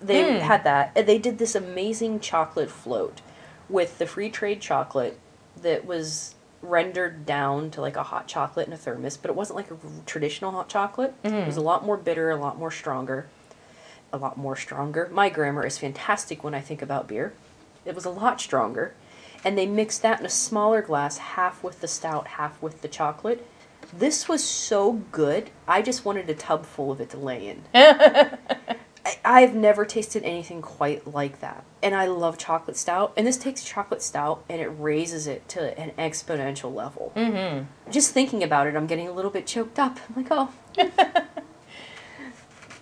they 0.00 0.22
Mm. 0.24 0.40
had 0.40 0.64
that, 0.64 0.90
and 0.96 1.06
they 1.06 1.18
did 1.18 1.38
this 1.38 1.54
amazing 1.54 2.18
chocolate 2.20 2.70
float 2.70 3.20
with 3.68 3.98
the 3.98 4.06
free 4.06 4.30
trade 4.30 4.60
chocolate 4.60 5.18
that 5.60 5.84
was 5.84 6.34
rendered 6.62 7.26
down 7.26 7.70
to 7.72 7.80
like 7.80 7.96
a 7.96 8.04
hot 8.04 8.28
chocolate 8.28 8.66
in 8.66 8.72
a 8.72 8.76
thermos, 8.76 9.16
but 9.16 9.30
it 9.30 9.34
wasn't 9.34 9.56
like 9.56 9.70
a 9.70 9.76
traditional 10.06 10.52
hot 10.52 10.68
chocolate. 10.68 11.14
It 11.24 11.32
was 11.32 11.56
mm-hmm. 11.56 11.58
a 11.58 11.62
lot 11.62 11.84
more 11.84 11.96
bitter, 11.96 12.30
a 12.30 12.36
lot 12.36 12.58
more 12.58 12.70
stronger, 12.70 13.26
a 14.12 14.16
lot 14.16 14.36
more 14.36 14.56
stronger. 14.56 15.08
My 15.12 15.28
grammar 15.28 15.66
is 15.66 15.78
fantastic 15.78 16.44
when 16.44 16.54
I 16.54 16.60
think 16.60 16.80
about 16.80 17.08
beer. 17.08 17.32
It 17.84 17.94
was 17.94 18.04
a 18.04 18.10
lot 18.10 18.40
stronger. 18.40 18.94
And 19.44 19.58
they 19.58 19.66
mixed 19.66 20.02
that 20.02 20.20
in 20.20 20.26
a 20.26 20.30
smaller 20.30 20.82
glass, 20.82 21.18
half 21.18 21.64
with 21.64 21.80
the 21.80 21.88
stout, 21.88 22.28
half 22.28 22.62
with 22.62 22.80
the 22.80 22.88
chocolate. 22.88 23.44
This 23.92 24.28
was 24.28 24.44
so 24.44 24.92
good. 25.10 25.50
I 25.66 25.82
just 25.82 26.04
wanted 26.04 26.30
a 26.30 26.34
tub 26.34 26.64
full 26.64 26.92
of 26.92 27.00
it 27.00 27.10
to 27.10 27.16
lay 27.16 27.48
in. 27.48 27.64
I've 29.24 29.54
never 29.54 29.84
tasted 29.84 30.22
anything 30.22 30.62
quite 30.62 31.12
like 31.12 31.40
that. 31.40 31.64
And 31.82 31.94
I 31.94 32.06
love 32.06 32.38
chocolate 32.38 32.76
stout. 32.76 33.12
And 33.16 33.26
this 33.26 33.36
takes 33.36 33.64
chocolate 33.64 34.02
stout 34.02 34.44
and 34.48 34.60
it 34.60 34.68
raises 34.68 35.26
it 35.26 35.48
to 35.50 35.78
an 35.78 35.90
exponential 35.98 36.72
level. 36.72 37.12
Mm-hmm. 37.16 37.90
Just 37.90 38.12
thinking 38.12 38.42
about 38.44 38.66
it, 38.66 38.76
I'm 38.76 38.86
getting 38.86 39.08
a 39.08 39.12
little 39.12 39.30
bit 39.30 39.46
choked 39.46 39.78
up. 39.78 39.98
I'm 40.08 40.22
like, 40.22 40.28
oh. 40.30 40.52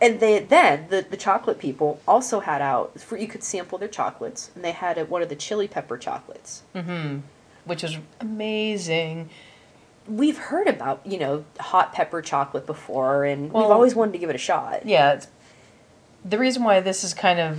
and 0.01 0.21
they 0.21 0.41
then 0.41 0.87
the, 0.91 1.07
the 1.09 1.17
chocolate 1.17 1.59
people 1.59 2.01
also 2.07 2.41
had 2.41 2.63
out 2.63 3.01
for 3.01 3.17
you 3.17 3.27
could 3.27 3.43
sample 3.43 3.79
their 3.79 3.89
chocolates, 3.89 4.51
and 4.55 4.65
they 4.65 4.73
had 4.73 4.99
a, 4.99 5.05
one 5.05 5.23
of 5.23 5.29
the 5.29 5.37
chili 5.37 5.69
pepper 5.69 5.97
chocolates. 5.97 6.63
Mm-hmm. 6.75 7.21
Which 7.65 7.83
was 7.83 7.99
amazing. 8.21 9.31
We've 10.09 10.39
heard 10.39 10.67
about 10.67 11.07
you 11.07 11.19
know 11.19 11.45
hot 11.59 11.93
pepper 11.93 12.23
chocolate 12.23 12.67
before, 12.67 13.25
and 13.25 13.53
we've 13.53 13.65
always 13.65 13.95
wanted 13.95 14.13
to 14.13 14.19
give 14.19 14.31
it 14.31 14.37
a 14.37 14.39
shot. 14.39 14.87
Yeah. 14.87 15.15
It's, 15.15 15.29
the 16.25 16.39
reason 16.39 16.63
why 16.65 16.81
this 16.81 17.05
is 17.05 17.15
kind 17.15 17.41
of 17.41 17.59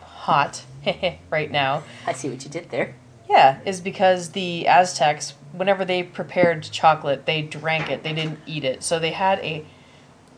hot 0.00 0.64
right 1.30 1.50
now, 1.50 1.82
I 2.06 2.12
see 2.12 2.28
what 2.28 2.44
you 2.44 2.50
did 2.50 2.70
there. 2.70 2.94
yeah, 3.28 3.60
is 3.64 3.80
because 3.80 4.30
the 4.30 4.66
Aztecs, 4.66 5.34
whenever 5.52 5.84
they 5.84 6.02
prepared 6.02 6.62
chocolate, 6.64 7.26
they 7.26 7.42
drank 7.42 7.90
it. 7.90 8.02
They 8.02 8.12
didn't 8.12 8.40
eat 8.46 8.64
it. 8.64 8.82
So 8.82 8.98
they 8.98 9.12
had 9.12 9.38
a 9.40 9.64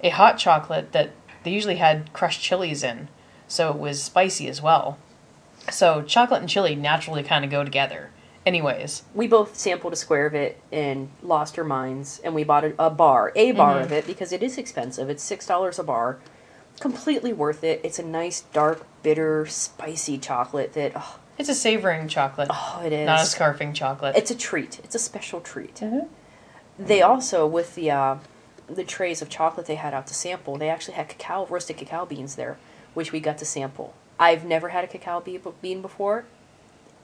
a 0.02 0.10
hot 0.10 0.36
chocolate 0.36 0.92
that 0.92 1.12
they 1.44 1.50
usually 1.50 1.76
had 1.76 2.12
crushed 2.12 2.42
chilies 2.42 2.82
in, 2.82 3.08
so 3.48 3.70
it 3.70 3.78
was 3.78 4.02
spicy 4.02 4.48
as 4.48 4.60
well. 4.60 4.98
So 5.70 6.02
chocolate 6.02 6.40
and 6.40 6.48
chili 6.48 6.74
naturally 6.74 7.22
kind 7.22 7.44
of 7.44 7.50
go 7.50 7.64
together. 7.64 8.10
Anyways, 8.46 9.04
we 9.14 9.26
both 9.26 9.56
sampled 9.56 9.94
a 9.94 9.96
square 9.96 10.26
of 10.26 10.34
it 10.34 10.60
and 10.70 11.08
lost 11.22 11.58
our 11.58 11.64
minds 11.64 12.20
and 12.22 12.34
we 12.34 12.44
bought 12.44 12.64
a, 12.64 12.74
a 12.78 12.90
bar 12.90 13.32
a 13.34 13.52
bar 13.52 13.76
mm-hmm. 13.76 13.84
of 13.84 13.92
it 13.92 14.06
because 14.06 14.32
it 14.32 14.42
is 14.42 14.58
expensive 14.58 15.08
it's 15.08 15.22
six 15.22 15.46
dollars 15.46 15.78
a 15.78 15.82
bar 15.82 16.18
completely 16.80 17.32
worth 17.32 17.62
it. 17.64 17.80
It's 17.84 17.98
a 17.98 18.02
nice 18.04 18.42
dark 18.52 18.86
bitter 19.02 19.46
spicy 19.46 20.18
chocolate 20.18 20.72
that 20.74 20.92
oh, 20.96 21.18
it's 21.38 21.48
a 21.48 21.54
savoring 21.54 22.08
chocolate, 22.08 22.48
oh 22.50 22.82
it 22.84 22.92
is. 22.92 23.06
not 23.06 23.20
a 23.20 23.24
scarfing 23.24 23.74
chocolate. 23.74 24.16
it's 24.16 24.30
a 24.30 24.34
treat. 24.36 24.80
It's 24.84 24.94
a 24.94 24.98
special 24.98 25.40
treat. 25.40 25.76
Mhm. 25.76 26.08
they 26.78 27.02
also 27.02 27.46
with 27.46 27.74
the 27.74 27.90
uh, 27.90 28.16
the 28.68 28.84
trays 28.84 29.20
of 29.22 29.28
chocolate 29.28 29.66
they 29.66 29.74
had 29.76 29.92
out 29.94 30.06
to 30.06 30.14
sample 30.14 30.56
they 30.56 30.68
actually 30.70 30.94
had 30.94 31.08
cacao 31.08 31.46
roasted 31.46 31.76
cacao 31.76 32.04
beans 32.06 32.34
there 32.36 32.56
which 32.94 33.12
we 33.12 33.20
got 33.20 33.36
to 33.38 33.44
sample. 33.44 33.92
I've 34.18 34.44
never 34.44 34.68
had 34.70 34.84
a 34.84 34.86
cacao 34.86 35.20
bean 35.60 35.82
before. 35.82 36.24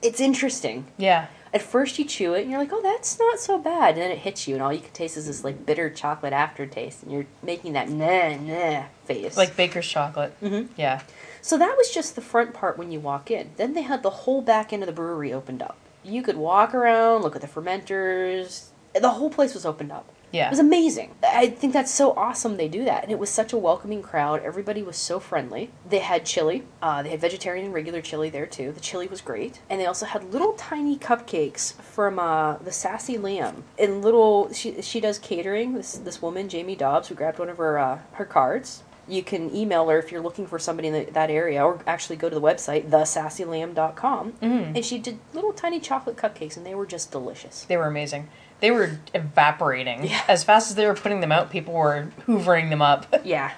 It's 0.03 0.21
interesting. 0.21 0.87
Yeah. 0.97 1.27
At 1.53 1.63
first 1.63 1.99
you 1.99 2.05
chew 2.05 2.35
it 2.35 2.43
and 2.43 2.51
you're 2.51 2.61
like, 2.61 2.73
oh, 2.73 2.83
that's 2.83 3.19
not 3.19 3.41
so 3.41 3.59
bad. 3.59 3.95
And 3.95 4.03
then 4.03 4.11
it 4.11 4.19
hits 4.19 4.47
you, 4.47 4.55
and 4.55 4.63
all 4.63 4.73
you 4.73 4.81
can 4.81 4.93
taste 4.93 5.17
is 5.17 5.27
this 5.27 5.43
like 5.45 5.67
bitter 5.67 5.91
chocolate 5.91 6.33
aftertaste, 6.33 7.03
and 7.03 7.13
you're 7.13 7.27
making 7.43 7.73
that 7.73 7.89
nah 7.89 8.37
nah 8.37 8.85
face. 9.05 9.37
Like 9.37 9.57
baker's 9.57 9.89
chocolate. 9.89 10.39
Mm-hmm. 10.41 10.73
Yeah. 10.77 11.03
so 11.43 11.59
that 11.59 11.77
was 11.77 11.91
just 11.91 12.15
the 12.15 12.21
front 12.21 12.55
part 12.55 12.79
when 12.79 12.93
you 12.93 13.01
walk 13.01 13.31
in. 13.31 13.51
Then 13.57 13.75
they 13.75 13.83
had 13.83 14.03
the 14.03 14.11
whole 14.11 14.43
back 14.43 14.73
end 14.73 14.83
of 14.83 14.87
the 14.87 14.93
brewery 14.93 15.33
opened 15.33 15.63
up. 15.63 15.77
You 16.05 16.23
could 16.23 16.37
walk 16.37 16.75
around, 16.75 17.23
look 17.23 17.35
at 17.35 17.43
the 17.43 17.49
fermenters. 17.49 18.67
The 18.99 19.11
whole 19.11 19.31
place 19.31 19.55
was 19.55 19.67
opened 19.67 19.93
up. 19.93 20.07
It 20.47 20.51
was 20.51 20.59
amazing. 20.59 21.15
I 21.23 21.49
think 21.49 21.73
that's 21.73 21.93
so 21.93 22.13
awesome 22.13 22.57
they 22.57 22.69
do 22.69 22.85
that. 22.85 23.03
And 23.03 23.13
it 23.13 23.19
was 23.19 23.31
such 23.31 23.53
a 23.53 23.57
welcoming 23.59 24.03
crowd. 24.03 24.43
Everybody 24.43 24.83
was 24.83 24.97
so 24.97 25.19
friendly. 25.19 25.71
They 25.89 25.99
had 25.99 26.25
chili. 26.25 26.65
Uh, 26.81 27.03
they 27.03 27.11
had 27.11 27.21
vegetarian 27.21 27.65
and 27.65 27.75
regular 27.75 28.01
chili 28.01 28.31
there 28.31 28.47
too. 28.47 28.73
The 28.73 28.81
chili 28.81 29.07
was 29.09 29.21
great. 29.21 29.61
And 29.69 29.81
they 29.81 29.87
also 29.87 30.07
had 30.07 30.33
little 30.33 30.53
tiny 30.53 30.97
cupcakes 30.97 31.73
from 31.81 32.19
uh, 32.19 32.57
the 32.59 32.73
Sassy 32.73 33.19
Lamb. 33.19 33.65
And 33.79 34.03
little, 34.03 34.53
she, 34.53 34.81
she 34.83 35.01
does 35.01 35.19
catering, 35.19 35.75
this, 35.75 35.95
this 35.95 36.23
woman, 36.23 36.49
Jamie 36.49 36.77
Dobbs, 36.77 37.09
who 37.09 37.15
grabbed 37.15 37.39
one 37.39 37.49
of 37.49 37.57
her, 37.59 37.79
uh, 37.79 37.99
her 38.13 38.25
cards. 38.25 38.83
You 39.09 39.25
can 39.25 39.53
email 39.55 39.89
her 39.89 39.99
if 39.99 40.13
you're 40.13 40.21
looking 40.21 40.47
for 40.47 40.61
somebody 40.61 40.87
in 40.87 40.95
the, 40.95 41.05
that 41.13 41.31
area, 41.31 41.65
or 41.65 41.81
actually 41.85 42.15
go 42.15 42.29
to 42.29 42.35
the 42.35 42.41
website, 42.41 42.89
thesassylamb.com. 42.91 44.33
Mhm. 44.35 44.77
And 44.77 44.85
she 44.85 44.99
did 44.99 45.19
little 45.35 45.53
tiny 45.53 45.81
chocolate 45.81 46.17
cupcakes, 46.17 46.57
and 46.57 46.65
they 46.65 46.75
were 46.77 46.87
just 46.87 47.11
delicious. 47.11 47.65
They 47.65 47.77
were 47.77 47.87
amazing. 47.87 48.29
They 48.61 48.71
were 48.71 48.99
evaporating. 49.15 50.05
Yeah. 50.07 50.23
As 50.29 50.45
fast 50.45 50.71
as 50.71 50.77
they 50.77 50.87
were 50.87 50.95
putting 50.95 51.21
them 51.21 51.33
out, 51.33 51.51
people 51.51 51.75
were 51.75 52.11
hoovering 52.27 52.71
them 52.71 52.83
up. 52.83 53.07
Yeah. 53.25 53.53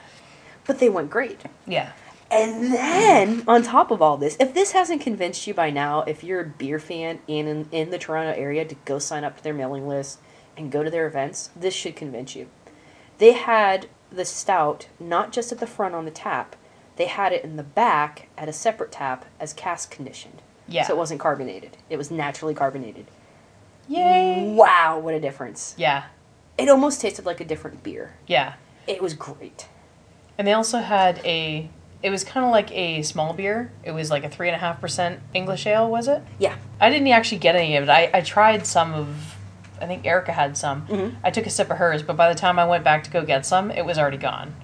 But 0.65 0.79
they 0.79 0.89
went 0.89 1.11
great. 1.11 1.41
yeah. 1.67 1.93
And 2.31 2.73
then, 2.73 3.45
on 3.47 3.63
top 3.63 3.91
of 3.91 4.01
all 4.01 4.17
this, 4.17 4.39
if 4.41 4.55
this 4.55 4.73
hasn't 4.73 5.03
convinced 5.03 5.47
you 5.47 5.53
by 5.53 5.69
now, 5.69 6.01
if 6.03 6.25
you're 6.25 6.41
a 6.41 6.47
beer 6.47 6.79
fan 6.79 7.19
and 7.29 7.47
in, 7.49 7.69
in 7.73 7.91
the 7.91 7.99
Toronto 7.99 8.33
area, 8.41 8.65
to 8.65 8.75
go 8.87 8.99
sign 8.99 9.23
up 9.23 9.37
to 9.37 9.43
their 9.45 9.53
mailing 9.53 9.87
list 9.87 10.19
and 10.57 10.73
go 10.73 10.83
to 10.83 10.89
their 10.91 11.07
events, 11.07 11.51
this 11.55 11.75
should 11.75 11.95
convince 11.95 12.35
you. 12.35 12.49
They 13.19 13.33
had 13.33 13.87
the 14.11 14.25
stout 14.25 14.89
not 14.99 15.31
just 15.33 15.53
at 15.53 15.59
the 15.59 15.67
front 15.67 15.95
on 15.95 16.07
the 16.07 16.11
tap, 16.11 16.57
they 16.97 17.07
had 17.07 17.33
it 17.33 17.45
in 17.45 17.57
the 17.57 17.63
back 17.63 18.29
at 18.39 18.49
a 18.49 18.53
separate 18.53 18.93
tap 18.93 19.27
as 19.39 19.53
cask 19.53 19.91
conditioned. 19.91 20.41
Yeah. 20.69 20.85
So 20.87 20.95
it 20.95 20.99
wasn't 20.99 21.21
carbonated, 21.21 21.77
it 21.91 21.99
was 21.99 22.11
naturally 22.11 22.55
carbonated. 22.55 23.07
Yay. 23.93 24.53
Wow, 24.55 24.99
what 24.99 25.15
a 25.15 25.21
difference. 25.21 25.75
Yeah. 25.77 26.05
It 26.59 26.69
almost 26.69 27.01
tasted 27.01 27.25
like 27.27 27.41
a 27.41 27.45
different 27.45 27.83
beer. 27.83 28.15
Yeah. 28.27 28.55
It 28.87 29.03
was 29.03 29.15
great. 29.15 29.69
And 30.39 30.47
they 30.47 30.53
also 30.53 30.79
had 30.79 31.21
a. 31.25 31.69
It 32.03 32.11
was 32.11 32.25
kind 32.25 32.45
of 32.45 32.51
like 32.51 32.73
a 32.73 33.03
small 33.03 33.33
beer. 33.33 33.71
It 33.85 33.93
was 33.93 34.11
like 34.11 34.25
a 34.25 34.29
three 34.29 34.49
and 34.49 34.57
a 34.57 34.59
half 34.59 34.81
percent 34.81 35.21
English 35.35 35.67
ale, 35.67 35.89
was 35.89 36.09
it? 36.09 36.23
Yeah. 36.39 36.57
I 36.81 36.91
didn't 36.91 37.07
actually 37.09 37.39
get 37.39 37.55
any 37.55 37.77
of 37.77 37.85
it. 37.85 37.89
I, 37.91 38.11
I 38.13 38.21
tried 38.23 38.67
some 38.67 38.93
of. 38.95 39.37
I 39.81 39.87
think 39.87 40.07
Erica 40.07 40.33
had 40.33 40.57
some. 40.57 40.87
Mhm. 40.87 41.17
I 41.25 41.31
took 41.31 41.47
a 41.47 41.51
sip 41.51 41.71
of 41.71 41.77
hers, 41.79 42.03
but 42.03 42.17
by 42.17 42.29
the 42.33 42.39
time 42.39 42.59
I 42.59 42.65
went 42.65 42.85
back 42.85 43.05
to 43.05 43.11
go 43.11 43.25
get 43.25 43.45
some, 43.47 43.71
it 43.71 43.85
was 43.85 43.99
already 43.99 44.17
gone. 44.17 44.55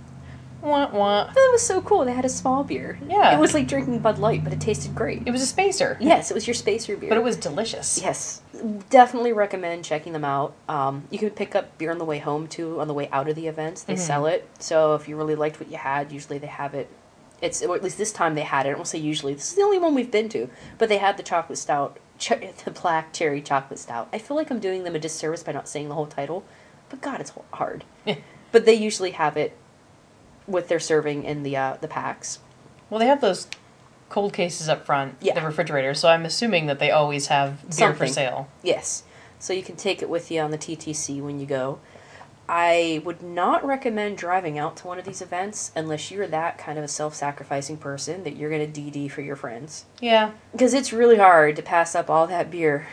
Wah 0.60 0.90
wah. 0.90 1.24
That 1.26 1.48
was 1.52 1.62
so 1.62 1.80
cool. 1.80 2.04
They 2.04 2.12
had 2.12 2.24
a 2.24 2.28
small 2.28 2.64
beer. 2.64 2.98
Yeah. 3.08 3.32
It 3.36 3.38
was 3.38 3.54
like 3.54 3.68
drinking 3.68 4.00
Bud 4.00 4.18
Light, 4.18 4.42
but 4.42 4.52
it 4.52 4.60
tasted 4.60 4.94
great. 4.94 5.22
It 5.26 5.30
was 5.30 5.40
a 5.42 5.46
spacer. 5.46 5.96
Yes, 6.00 6.30
it 6.30 6.34
was 6.34 6.46
your 6.46 6.54
spacer 6.54 6.96
beer. 6.96 7.08
But 7.08 7.18
it 7.18 7.22
was 7.24 7.36
delicious. 7.36 8.00
Yes, 8.02 8.42
definitely 8.90 9.32
recommend 9.32 9.84
checking 9.84 10.12
them 10.12 10.24
out. 10.24 10.54
Um, 10.68 11.04
you 11.10 11.18
can 11.18 11.30
pick 11.30 11.54
up 11.54 11.78
beer 11.78 11.90
on 11.92 11.98
the 11.98 12.04
way 12.04 12.18
home 12.18 12.46
too, 12.48 12.80
on 12.80 12.88
the 12.88 12.94
way 12.94 13.08
out 13.12 13.28
of 13.28 13.36
the 13.36 13.46
events. 13.46 13.82
They 13.84 13.94
Mhm. 13.94 13.98
sell 13.98 14.26
it. 14.26 14.48
So 14.58 14.94
if 14.94 15.08
you 15.08 15.16
really 15.16 15.36
liked 15.36 15.60
what 15.60 15.70
you 15.70 15.76
had, 15.78 16.10
usually 16.12 16.38
they 16.38 16.48
have 16.48 16.74
it. 16.74 16.88
It's 17.40 17.62
or 17.62 17.76
at 17.76 17.84
least 17.84 17.98
this 17.98 18.10
time 18.12 18.34
they 18.34 18.40
had 18.42 18.66
it. 18.66 18.70
I 18.70 18.74
won't 18.74 18.88
say 18.88 18.98
usually. 18.98 19.34
This 19.34 19.50
is 19.50 19.54
the 19.54 19.62
only 19.62 19.78
one 19.78 19.94
we've 19.94 20.10
been 20.10 20.28
to, 20.30 20.48
but 20.76 20.88
they 20.88 20.98
had 20.98 21.16
the 21.16 21.22
chocolate 21.22 21.58
stout, 21.58 21.98
ch- 22.18 22.32
the 22.64 22.72
black 22.72 23.12
cherry 23.12 23.40
chocolate 23.40 23.78
stout. 23.78 24.08
I 24.12 24.18
feel 24.18 24.36
like 24.36 24.50
I'm 24.50 24.58
doing 24.58 24.82
them 24.82 24.96
a 24.96 24.98
disservice 24.98 25.44
by 25.44 25.52
not 25.52 25.68
saying 25.68 25.88
the 25.88 25.94
whole 25.94 26.06
title, 26.06 26.42
but 26.88 27.00
God, 27.00 27.20
it's 27.20 27.32
hard. 27.52 27.84
but 28.50 28.64
they 28.64 28.74
usually 28.74 29.12
have 29.12 29.36
it 29.36 29.56
with 30.48 30.68
their 30.68 30.80
serving 30.80 31.22
in 31.24 31.42
the 31.44 31.56
uh, 31.56 31.76
the 31.80 31.88
packs. 31.88 32.40
Well, 32.90 32.98
they 32.98 33.06
have 33.06 33.20
those 33.20 33.46
cold 34.08 34.32
cases 34.32 34.68
up 34.68 34.86
front, 34.86 35.16
Yeah. 35.20 35.34
the 35.34 35.42
refrigerator, 35.42 35.92
so 35.94 36.08
I'm 36.08 36.24
assuming 36.24 36.66
that 36.66 36.78
they 36.78 36.90
always 36.90 37.26
have 37.26 37.58
beer 37.76 37.92
for 37.94 38.06
sale. 38.06 38.48
Yes. 38.62 39.02
So 39.38 39.52
you 39.52 39.62
can 39.62 39.76
take 39.76 40.00
it 40.02 40.08
with 40.08 40.30
you 40.30 40.40
on 40.40 40.50
the 40.50 40.58
TTC 40.58 41.20
when 41.22 41.38
you 41.38 41.46
go. 41.46 41.78
I 42.48 43.02
would 43.04 43.22
not 43.22 43.62
recommend 43.64 44.16
driving 44.16 44.58
out 44.58 44.78
to 44.78 44.86
one 44.86 44.98
of 44.98 45.04
these 45.04 45.20
events 45.20 45.70
unless 45.76 46.10
you're 46.10 46.26
that 46.28 46.56
kind 46.56 46.78
of 46.78 46.84
a 46.84 46.88
self 46.88 47.14
sacrificing 47.14 47.76
person 47.76 48.24
that 48.24 48.36
you're 48.36 48.48
going 48.48 48.72
to 48.72 48.80
DD 48.80 49.10
for 49.10 49.20
your 49.20 49.36
friends. 49.36 49.84
Yeah. 50.00 50.30
Because 50.52 50.72
it's 50.72 50.90
really 50.90 51.18
hard 51.18 51.56
to 51.56 51.62
pass 51.62 51.94
up 51.94 52.08
all 52.08 52.26
that 52.28 52.50
beer. 52.50 52.86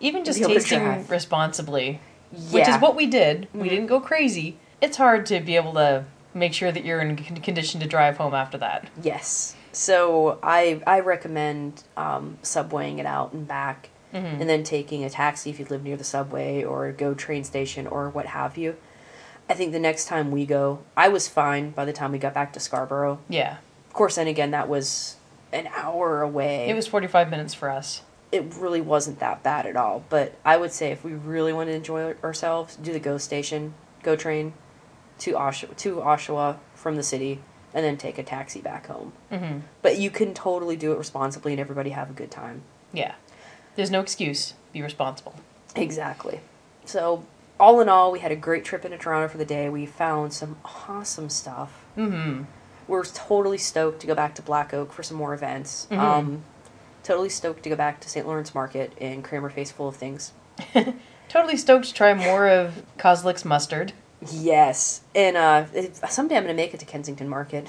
Even 0.00 0.24
just 0.24 0.42
tasting 0.42 1.06
responsibly, 1.06 2.00
Yeah. 2.32 2.50
which 2.50 2.68
is 2.68 2.76
what 2.78 2.96
we 2.96 3.06
did. 3.06 3.46
We 3.54 3.68
Mhm. 3.68 3.70
didn't 3.70 3.86
go 3.86 4.00
crazy. 4.00 4.58
It's 4.80 4.96
hard 4.96 5.24
to 5.26 5.38
be 5.38 5.54
able 5.54 5.74
to 5.74 6.04
make 6.36 6.52
sure 6.52 6.70
that 6.70 6.84
you're 6.84 7.00
in 7.00 7.16
con- 7.16 7.36
condition 7.38 7.80
to 7.80 7.86
drive 7.86 8.16
home 8.18 8.34
after 8.34 8.58
that. 8.58 8.88
Yes. 9.02 9.56
So 9.72 10.38
I 10.42 10.80
I 10.86 11.00
recommend 11.00 11.82
um, 11.96 12.38
subwaying 12.42 12.98
it 12.98 13.06
out 13.06 13.32
and 13.32 13.46
back, 13.48 13.88
Mhm. 14.14 14.40
and 14.40 14.48
then 14.48 14.62
taking 14.62 15.04
a 15.04 15.10
taxi 15.10 15.50
if 15.50 15.58
you 15.58 15.66
live 15.68 15.82
near 15.82 15.96
the 15.96 16.04
subway 16.04 16.62
or 16.62 16.90
go 16.92 17.12
train 17.14 17.42
station 17.44 17.86
or 17.86 18.08
what 18.08 18.26
have 18.26 18.56
you. 18.56 18.76
I 19.48 19.54
think 19.54 19.72
the 19.72 19.78
next 19.78 20.06
time 20.06 20.30
we 20.30 20.44
go, 20.46 20.80
I 20.96 21.08
was 21.08 21.28
fine 21.28 21.70
by 21.70 21.84
the 21.84 21.92
time 21.92 22.12
we 22.12 22.18
got 22.18 22.34
back 22.34 22.52
to 22.54 22.60
Scarborough. 22.60 23.18
Yeah. 23.28 23.56
Of 23.88 23.92
course, 23.92 24.16
then 24.16 24.26
again, 24.26 24.50
that 24.52 24.68
was 24.68 25.16
an 25.52 25.68
hour 25.74 26.20
away. 26.22 26.68
It 26.68 26.74
was 26.74 26.86
45 26.86 27.30
minutes 27.30 27.54
for 27.54 27.70
us. 27.70 28.02
it 28.32 28.44
really 28.58 28.80
wasn't 28.80 29.20
that 29.20 29.42
bad 29.44 29.64
at 29.66 29.76
all. 29.76 30.02
But 30.10 30.34
I 30.44 30.56
would 30.56 30.72
say 30.72 30.90
if 30.90 31.04
we 31.04 31.12
really 31.12 31.52
want 31.52 31.68
to 31.70 31.74
enjoy 31.74 32.14
ourselves, 32.24 32.74
do 32.76 32.92
the 32.92 32.98
Go 32.98 33.18
Station, 33.18 33.74
Go 34.02 34.16
Train 34.16 34.52
to 35.18 35.32
Oshawa, 35.32 35.76
to 35.76 35.96
Oshawa 35.96 36.58
from 36.74 36.96
the 36.96 37.02
city, 37.02 37.40
and 37.74 37.84
then 37.84 37.96
take 37.96 38.18
a 38.18 38.22
taxi 38.22 38.60
back 38.60 38.86
home. 38.86 39.12
Mm-hmm. 39.30 39.58
But 39.82 39.98
you 39.98 40.10
can 40.10 40.34
totally 40.34 40.76
do 40.76 40.92
it 40.92 40.98
responsibly 40.98 41.52
and 41.52 41.60
everybody 41.60 41.90
have 41.90 42.10
a 42.10 42.12
good 42.12 42.30
time. 42.30 42.62
Yeah. 42.92 43.14
There's 43.74 43.90
no 43.90 44.00
excuse. 44.00 44.54
Be 44.72 44.82
responsible. 44.82 45.34
Exactly. 45.74 46.40
So, 46.84 47.24
all 47.60 47.80
in 47.80 47.88
all, 47.88 48.10
we 48.12 48.20
had 48.20 48.32
a 48.32 48.36
great 48.36 48.64
trip 48.64 48.84
into 48.84 48.96
Toronto 48.96 49.28
for 49.28 49.38
the 49.38 49.44
day. 49.44 49.68
We 49.68 49.84
found 49.86 50.32
some 50.32 50.56
awesome 50.88 51.28
stuff. 51.28 51.84
Mm-hmm. 51.96 52.44
We're 52.88 53.04
totally 53.04 53.58
stoked 53.58 54.00
to 54.00 54.06
go 54.06 54.14
back 54.14 54.34
to 54.36 54.42
Black 54.42 54.72
Oak 54.72 54.92
for 54.92 55.02
some 55.02 55.16
more 55.16 55.34
events. 55.34 55.86
Mhm. 55.90 55.98
Um, 55.98 56.44
totally 57.02 57.28
stoked 57.28 57.62
to 57.64 57.68
go 57.68 57.76
back 57.76 58.00
to 58.00 58.08
St. 58.08 58.26
Lawrence 58.26 58.54
Market 58.54 58.92
and 59.00 59.24
Kramer 59.24 59.50
Face 59.50 59.70
Full 59.72 59.88
of 59.88 59.96
Things. 59.96 60.32
Totally 61.28 61.56
stoked 61.56 61.86
to 61.86 61.92
try 61.92 62.14
more 62.14 62.48
of 62.48 62.84
Kozlik's 62.98 63.44
mustard. 63.44 63.92
Yes, 64.32 65.02
and 65.14 65.36
uh, 65.36 65.66
someday 66.08 66.36
I'm 66.36 66.42
gonna 66.42 66.54
make 66.54 66.74
it 66.74 66.80
to 66.80 66.86
Kensington 66.86 67.28
Market. 67.28 67.68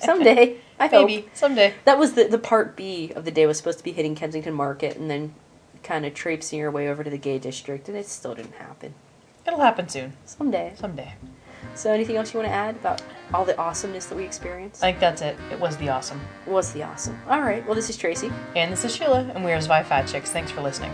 someday, 0.00 0.56
I 0.78 0.88
hope. 0.88 1.06
Maybe 1.06 1.28
someday. 1.34 1.74
That 1.84 1.98
was 1.98 2.14
the 2.14 2.24
the 2.24 2.38
part 2.38 2.76
B 2.76 3.12
of 3.14 3.24
the 3.24 3.30
day 3.30 3.46
was 3.46 3.56
supposed 3.56 3.78
to 3.78 3.84
be 3.84 3.92
hitting 3.92 4.14
Kensington 4.14 4.54
Market 4.54 4.96
and 4.96 5.10
then 5.10 5.34
kind 5.82 6.04
of 6.04 6.14
traipsing 6.14 6.58
your 6.58 6.70
way 6.70 6.88
over 6.88 7.04
to 7.04 7.10
the 7.10 7.18
gay 7.18 7.38
district, 7.38 7.88
and 7.88 7.96
it 7.96 8.06
still 8.06 8.34
didn't 8.34 8.54
happen. 8.54 8.94
It'll 9.46 9.60
happen 9.60 9.88
soon. 9.88 10.12
Someday. 10.24 10.72
Someday. 10.76 11.14
So, 11.74 11.92
anything 11.92 12.16
else 12.16 12.32
you 12.32 12.40
want 12.40 12.50
to 12.50 12.54
add 12.54 12.76
about 12.76 13.02
all 13.32 13.44
the 13.44 13.56
awesomeness 13.58 14.06
that 14.06 14.16
we 14.16 14.24
experienced? 14.24 14.82
I 14.82 14.88
think 14.88 15.00
that's 15.00 15.22
it. 15.22 15.36
It 15.50 15.60
was 15.60 15.76
the 15.76 15.88
awesome. 15.88 16.20
It 16.46 16.50
was 16.50 16.72
the 16.72 16.82
awesome. 16.82 17.18
All 17.28 17.40
right. 17.40 17.64
Well, 17.66 17.74
this 17.74 17.90
is 17.90 17.96
Tracy. 17.96 18.30
And 18.56 18.72
this 18.72 18.84
is 18.84 18.94
Sheila, 18.94 19.30
and 19.34 19.44
we 19.44 19.52
are 19.52 19.60
Zwei 19.60 19.82
Fat 19.82 20.06
Chicks. 20.06 20.30
Thanks 20.30 20.50
for 20.50 20.62
listening. 20.62 20.92